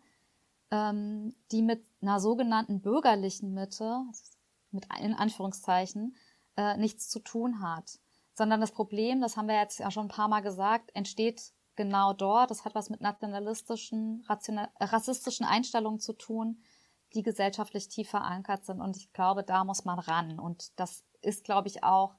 ähm, 0.70 1.34
die 1.52 1.62
mit 1.62 1.84
einer 2.02 2.20
sogenannten 2.20 2.80
bürgerlichen 2.82 3.54
Mitte, 3.54 4.02
mit 4.72 4.86
in 5.00 5.14
Anführungszeichen, 5.14 6.16
äh, 6.56 6.76
nichts 6.76 7.08
zu 7.08 7.20
tun 7.20 7.62
hat. 7.62 7.98
Sondern 8.34 8.60
das 8.60 8.72
Problem, 8.72 9.20
das 9.20 9.36
haben 9.36 9.48
wir 9.48 9.58
jetzt 9.58 9.78
ja 9.78 9.90
schon 9.90 10.06
ein 10.06 10.14
paar 10.14 10.28
Mal 10.28 10.40
gesagt, 10.40 10.94
entsteht 10.94 11.52
genau 11.80 12.12
dort. 12.12 12.50
Das 12.50 12.66
hat 12.66 12.74
was 12.74 12.90
mit 12.90 13.00
nationalistischen, 13.00 14.22
rassistischen 14.28 15.46
Einstellungen 15.46 15.98
zu 15.98 16.12
tun, 16.12 16.62
die 17.14 17.22
gesellschaftlich 17.22 17.88
tief 17.88 18.10
verankert 18.10 18.66
sind. 18.66 18.82
Und 18.82 18.98
ich 18.98 19.10
glaube, 19.14 19.44
da 19.44 19.64
muss 19.64 19.86
man 19.86 19.98
ran. 19.98 20.38
Und 20.38 20.78
das 20.78 21.04
ist, 21.22 21.42
glaube 21.42 21.68
ich, 21.68 21.82
auch 21.82 22.16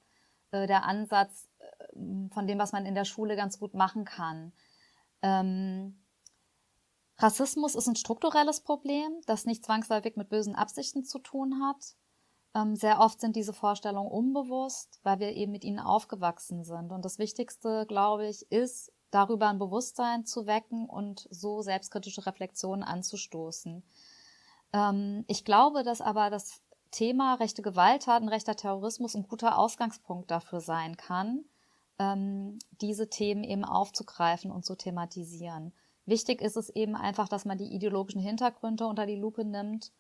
äh, 0.50 0.66
der 0.66 0.84
Ansatz 0.84 1.48
äh, 1.60 2.30
von 2.34 2.48
dem, 2.48 2.58
was 2.58 2.72
man 2.72 2.88
in 2.88 2.96
der 2.96 3.06
Schule 3.06 3.36
ganz 3.36 3.60
gut 3.60 3.76
machen 3.76 4.04
kann. 4.04 4.52
Ähm, 5.22 6.04
Rassismus 7.20 7.76
ist 7.76 7.88
ein 7.88 7.96
strukturelles 7.96 8.62
Problem, 8.62 9.22
das 9.28 9.46
nicht 9.46 9.64
zwangsläufig 9.64 10.16
mit 10.16 10.30
bösen 10.30 10.56
Absichten 10.56 11.04
zu 11.04 11.20
tun 11.20 11.62
hat. 11.62 11.96
Ähm, 12.56 12.76
sehr 12.76 13.00
oft 13.00 13.22
sind 13.22 13.36
diese 13.36 13.54
Vorstellungen 13.54 14.10
unbewusst, 14.10 15.00
weil 15.04 15.20
wir 15.20 15.34
eben 15.34 15.52
mit 15.52 15.64
ihnen 15.64 15.80
aufgewachsen 15.80 16.64
sind. 16.64 16.92
Und 16.92 17.06
das 17.06 17.20
Wichtigste, 17.20 17.86
glaube 17.86 18.28
ich, 18.28 18.52
ist, 18.52 18.92
darüber 19.12 19.50
ein 19.50 19.60
Bewusstsein 19.60 20.26
zu 20.26 20.48
wecken 20.48 20.90
und 20.90 21.28
so 21.30 21.62
selbstkritische 21.62 22.26
Reflexionen 22.26 22.84
anzustoßen. 22.84 23.84
Ähm, 24.74 25.26
ich 25.28 25.46
glaube, 25.46 25.84
dass 25.84 26.02
aber 26.02 26.30
das 26.30 26.62
Thema 26.92 27.36
rechte 27.36 27.62
Gewalttaten, 27.62 28.28
rechter 28.28 28.56
Terrorismus 28.56 29.16
ein 29.16 29.28
guter 29.28 29.58
Ausgangspunkt 29.58 30.32
dafür 30.32 30.60
sein 30.60 30.98
kann, 30.98 31.46
ähm, 32.00 32.60
diese 32.82 33.10
Themen 33.10 33.44
eben 33.44 33.64
aufzugreifen 33.64 34.52
und 34.52 34.66
zu 34.66 34.76
thematisieren. 34.76 35.74
Wichtig 36.06 36.42
ist 36.42 36.58
es 36.58 36.70
eben 36.70 36.96
einfach, 36.96 37.30
dass 37.30 37.46
man 37.46 37.58
die 37.58 37.74
ideologischen 37.74 38.22
Hintergründe 38.22 38.88
unter 38.88 39.06
die 39.06 39.16
Lupe 39.16 39.46
nimmt 39.46 39.92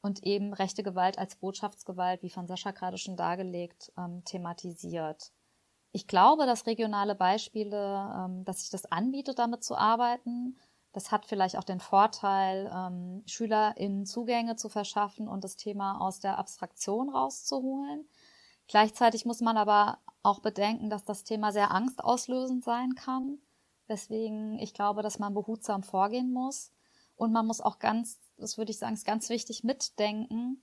und 0.00 0.22
eben 0.22 0.54
rechte 0.54 0.82
Gewalt 0.82 1.18
als 1.18 1.36
Botschaftsgewalt, 1.36 2.22
wie 2.22 2.30
von 2.30 2.46
Sascha 2.46 2.70
gerade 2.70 2.96
schon 2.96 3.16
dargelegt, 3.16 3.92
ähm, 3.98 4.22
thematisiert. 4.24 5.32
Ich 5.92 6.06
glaube, 6.06 6.46
dass 6.46 6.66
regionale 6.66 7.14
Beispiele, 7.14 8.12
ähm, 8.16 8.44
dass 8.44 8.60
sich 8.60 8.70
das 8.70 8.86
anbietet, 8.86 9.38
damit 9.38 9.64
zu 9.64 9.76
arbeiten. 9.76 10.56
Das 10.92 11.10
hat 11.10 11.26
vielleicht 11.26 11.56
auch 11.56 11.64
den 11.64 11.80
Vorteil, 11.80 12.70
ähm, 12.72 13.22
SchülerInnen 13.26 14.06
Zugänge 14.06 14.56
zu 14.56 14.68
verschaffen 14.68 15.28
und 15.28 15.44
das 15.44 15.56
Thema 15.56 16.00
aus 16.00 16.20
der 16.20 16.38
Abstraktion 16.38 17.08
rauszuholen. 17.10 18.08
Gleichzeitig 18.68 19.24
muss 19.24 19.40
man 19.40 19.56
aber 19.56 19.98
auch 20.22 20.40
bedenken, 20.40 20.90
dass 20.90 21.04
das 21.04 21.24
Thema 21.24 21.52
sehr 21.52 21.72
angstauslösend 21.72 22.62
sein 22.64 22.94
kann. 22.94 23.38
Weswegen 23.86 24.58
ich 24.60 24.74
glaube, 24.74 25.02
dass 25.02 25.18
man 25.18 25.34
behutsam 25.34 25.82
vorgehen 25.82 26.32
muss. 26.32 26.70
Und 27.16 27.32
man 27.32 27.46
muss 27.46 27.60
auch 27.60 27.80
ganz, 27.80 28.18
das 28.36 28.58
würde 28.58 28.70
ich 28.70 28.78
sagen, 28.78 28.94
ist 28.94 29.04
ganz 29.04 29.28
wichtig 29.28 29.64
mitdenken, 29.64 30.62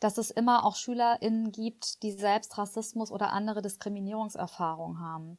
dass 0.00 0.18
es 0.18 0.30
immer 0.30 0.64
auch 0.64 0.76
SchülerInnen 0.76 1.52
gibt, 1.52 2.02
die 2.02 2.12
selbst 2.12 2.56
Rassismus 2.58 3.12
oder 3.12 3.32
andere 3.32 3.62
Diskriminierungserfahrungen 3.62 4.98
haben. 4.98 5.38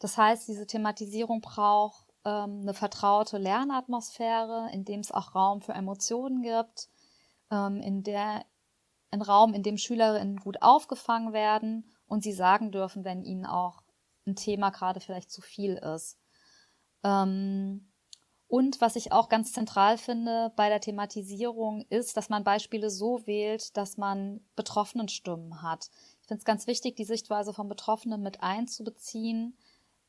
Das 0.00 0.18
heißt, 0.18 0.48
diese 0.48 0.66
Thematisierung 0.66 1.40
braucht 1.40 2.06
ähm, 2.24 2.60
eine 2.62 2.74
vertraute 2.74 3.38
Lernatmosphäre, 3.38 4.68
in 4.72 4.84
dem 4.84 5.00
es 5.00 5.12
auch 5.12 5.34
Raum 5.34 5.62
für 5.62 5.72
Emotionen 5.72 6.42
gibt, 6.42 6.88
ähm, 7.50 7.80
in 7.80 8.02
der 8.02 8.44
ein 9.12 9.22
Raum, 9.22 9.54
in 9.54 9.62
dem 9.62 9.76
Schülerinnen 9.76 10.36
gut 10.38 10.62
aufgefangen 10.62 11.32
werden 11.32 11.90
und 12.06 12.22
sie 12.22 12.32
sagen 12.32 12.70
dürfen, 12.70 13.04
wenn 13.04 13.22
ihnen 13.22 13.46
auch 13.46 13.82
ein 14.26 14.36
Thema 14.36 14.70
gerade 14.70 15.00
vielleicht 15.00 15.30
zu 15.30 15.40
viel 15.40 15.74
ist. 15.74 16.18
Ähm, 17.02 17.89
und 18.50 18.80
was 18.80 18.96
ich 18.96 19.12
auch 19.12 19.28
ganz 19.28 19.52
zentral 19.52 19.96
finde 19.96 20.52
bei 20.56 20.68
der 20.68 20.80
Thematisierung 20.80 21.84
ist, 21.88 22.16
dass 22.16 22.30
man 22.30 22.42
Beispiele 22.42 22.90
so 22.90 23.24
wählt, 23.24 23.76
dass 23.76 23.96
man 23.96 24.40
betroffenen 24.56 25.06
Stimmen 25.06 25.62
hat. 25.62 25.88
Ich 26.20 26.26
finde 26.26 26.40
es 26.40 26.44
ganz 26.44 26.66
wichtig, 26.66 26.96
die 26.96 27.04
Sichtweise 27.04 27.52
von 27.52 27.68
Betroffenen 27.68 28.20
mit 28.24 28.42
einzubeziehen, 28.42 29.56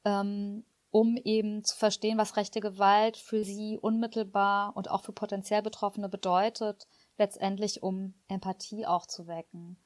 ähm, 0.06 0.66
um 0.90 1.18
eben 1.18 1.64
zu 1.64 1.78
verstehen, 1.78 2.18
was 2.18 2.36
rechte 2.36 2.62
Gewalt 2.62 3.16
für 3.16 3.44
sie 3.44 3.78
unmittelbar 3.80 4.76
und 4.76 4.90
auch 4.90 5.04
für 5.04 5.14
potenziell 5.14 5.62
Betroffene 5.62 6.10
bedeutet, 6.10 6.88
letztendlich 7.20 7.84
um 7.84 8.16
Empathie 8.28 8.88
auch 8.88 9.06
zu 9.06 9.28
wecken. 9.28 9.78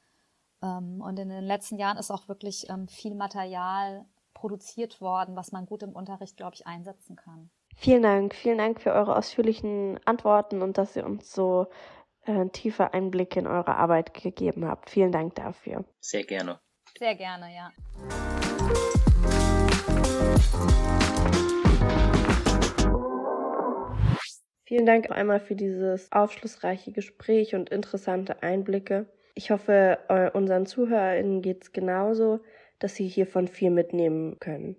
Ähm, 0.61 1.01
und 1.01 1.19
in 1.19 1.27
den 1.27 1.43
letzten 1.43 1.77
Jahren 1.77 1.97
ist 1.97 2.09
auch 2.09 2.29
wirklich 2.29 2.69
ähm, 2.69 2.87
viel 2.87 3.15
Material 3.15 4.05
produziert 4.33 5.01
worden, 5.01 5.35
was 5.35 5.51
man 5.51 5.65
gut 5.65 5.83
im 5.83 5.91
Unterricht, 5.91 6.37
glaube 6.37 6.55
ich, 6.55 6.65
einsetzen 6.65 7.17
kann. 7.17 7.49
Vielen 7.77 8.03
Dank, 8.03 8.33
vielen 8.33 8.57
Dank 8.57 8.81
für 8.81 8.93
eure 8.93 9.15
ausführlichen 9.15 9.99
Antworten 10.05 10.61
und 10.61 10.77
dass 10.77 10.95
ihr 10.95 11.05
uns 11.05 11.31
so 11.31 11.67
äh, 12.25 12.47
tiefe 12.49 12.93
Einblicke 12.93 13.39
in 13.39 13.47
eure 13.47 13.75
Arbeit 13.75 14.13
gegeben 14.13 14.67
habt. 14.67 14.89
Vielen 14.89 15.11
Dank 15.11 15.35
dafür. 15.35 15.85
Sehr 15.99 16.23
gerne. 16.23 16.59
Sehr 16.97 17.15
gerne, 17.15 17.53
ja. 17.53 17.71
Vielen 24.63 24.85
Dank 24.88 25.11
einmal 25.11 25.39
für 25.39 25.55
dieses 25.55 26.11
aufschlussreiche 26.11 26.91
Gespräch 26.91 27.53
und 27.53 27.69
interessante 27.69 28.41
Einblicke. 28.41 29.05
Ich 29.35 29.51
hoffe, 29.51 29.99
unseren 30.33 30.65
ZuhörerInnen 30.65 31.41
geht 31.41 31.63
es 31.63 31.71
genauso, 31.71 32.39
dass 32.79 32.95
sie 32.95 33.07
hiervon 33.07 33.47
viel 33.47 33.69
mitnehmen 33.69 34.39
können. 34.39 34.75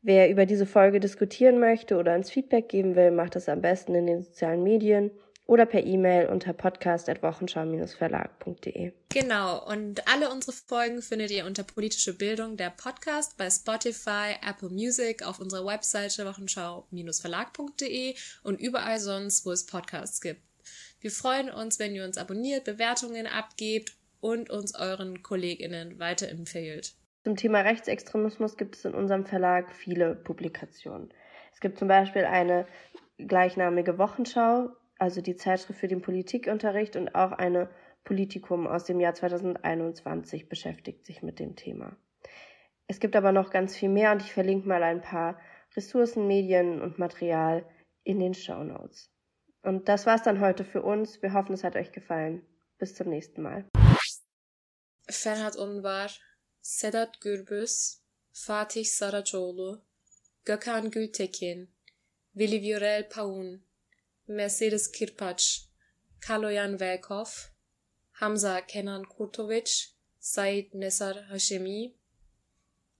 Wer 0.00 0.30
über 0.30 0.46
diese 0.46 0.66
Folge 0.66 1.00
diskutieren 1.00 1.58
möchte 1.58 1.96
oder 1.96 2.14
uns 2.14 2.30
Feedback 2.30 2.68
geben 2.68 2.94
will, 2.94 3.10
macht 3.10 3.34
das 3.34 3.48
am 3.48 3.60
besten 3.60 3.96
in 3.96 4.06
den 4.06 4.22
sozialen 4.22 4.62
Medien 4.62 5.10
oder 5.48 5.66
per 5.66 5.84
E-Mail 5.84 6.28
unter 6.28 6.52
podcast.wochenschau-verlag.de. 6.52 8.92
Genau, 9.08 9.66
und 9.66 10.06
alle 10.06 10.30
unsere 10.30 10.52
Folgen 10.52 11.02
findet 11.02 11.30
ihr 11.30 11.46
unter 11.46 11.62
politische 11.64 12.12
Bildung, 12.16 12.58
der 12.58 12.70
Podcast 12.70 13.36
bei 13.38 13.50
Spotify, 13.50 14.36
Apple 14.46 14.68
Music, 14.68 15.26
auf 15.26 15.40
unserer 15.40 15.66
Webseite 15.66 16.24
wochenschau-verlag.de 16.26 18.14
und 18.42 18.60
überall 18.60 19.00
sonst, 19.00 19.46
wo 19.46 19.52
es 19.52 19.64
Podcasts 19.66 20.20
gibt. 20.20 20.42
Wir 21.00 21.10
freuen 21.10 21.50
uns, 21.50 21.78
wenn 21.78 21.94
ihr 21.94 22.04
uns 22.04 22.18
abonniert, 22.18 22.64
Bewertungen 22.64 23.26
abgebt 23.26 23.96
und 24.20 24.50
uns 24.50 24.74
euren 24.74 25.22
KollegInnen 25.22 25.98
weiterempfehlt. 25.98 26.92
Zum 27.28 27.36
Thema 27.36 27.60
Rechtsextremismus 27.60 28.56
gibt 28.56 28.74
es 28.74 28.86
in 28.86 28.94
unserem 28.94 29.26
Verlag 29.26 29.70
viele 29.70 30.14
Publikationen. 30.14 31.12
Es 31.52 31.60
gibt 31.60 31.78
zum 31.78 31.86
Beispiel 31.86 32.24
eine 32.24 32.64
gleichnamige 33.18 33.98
Wochenschau, 33.98 34.70
also 34.98 35.20
die 35.20 35.36
Zeitschrift 35.36 35.78
für 35.78 35.88
den 35.88 36.00
Politikunterricht 36.00 36.96
und 36.96 37.14
auch 37.14 37.32
eine 37.32 37.68
Politikum 38.02 38.66
aus 38.66 38.84
dem 38.84 38.98
Jahr 38.98 39.12
2021 39.12 40.48
beschäftigt 40.48 41.04
sich 41.04 41.22
mit 41.22 41.38
dem 41.38 41.54
Thema. 41.54 41.94
Es 42.86 42.98
gibt 42.98 43.14
aber 43.14 43.32
noch 43.32 43.50
ganz 43.50 43.76
viel 43.76 43.90
mehr 43.90 44.12
und 44.12 44.22
ich 44.22 44.32
verlinke 44.32 44.66
mal 44.66 44.82
ein 44.82 45.02
paar 45.02 45.38
Ressourcen, 45.76 46.26
Medien 46.26 46.80
und 46.80 46.98
Material 46.98 47.62
in 48.04 48.20
den 48.20 48.32
Show 48.32 48.64
Notes. 48.64 49.12
Und 49.62 49.90
das 49.90 50.06
war's 50.06 50.22
dann 50.22 50.40
heute 50.40 50.64
für 50.64 50.80
uns. 50.80 51.20
Wir 51.20 51.34
hoffen, 51.34 51.52
es 51.52 51.62
hat 51.62 51.76
euch 51.76 51.92
gefallen. 51.92 52.40
Bis 52.78 52.94
zum 52.94 53.10
nächsten 53.10 53.42
Mal. 53.42 53.66
Ferhat 55.10 55.56
Unvar 55.56 56.08
Sedat 56.68 57.20
Gürbüz, 57.20 57.98
Fatih 58.32 58.84
Saracoğlu, 58.84 59.84
Gökhan 60.44 60.90
Gültekin, 60.90 61.70
Vili 62.36 62.62
Viorel 62.62 63.08
Paun, 63.08 63.62
Mercedes 64.26 64.92
Kirpac, 64.92 65.44
Kaloyan 66.20 66.80
Velkov, 66.80 67.26
Hamza 68.10 68.66
Kenan 68.66 69.02
Kurtovic, 69.04 69.94
Said 70.20 70.74
Nessar 70.74 71.30
Hashemi, 71.30 71.94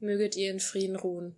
möget 0.00 0.36
ihr 0.36 0.50
in 0.50 0.60
Frieden 0.60 0.96
ruhen. 0.96 1.36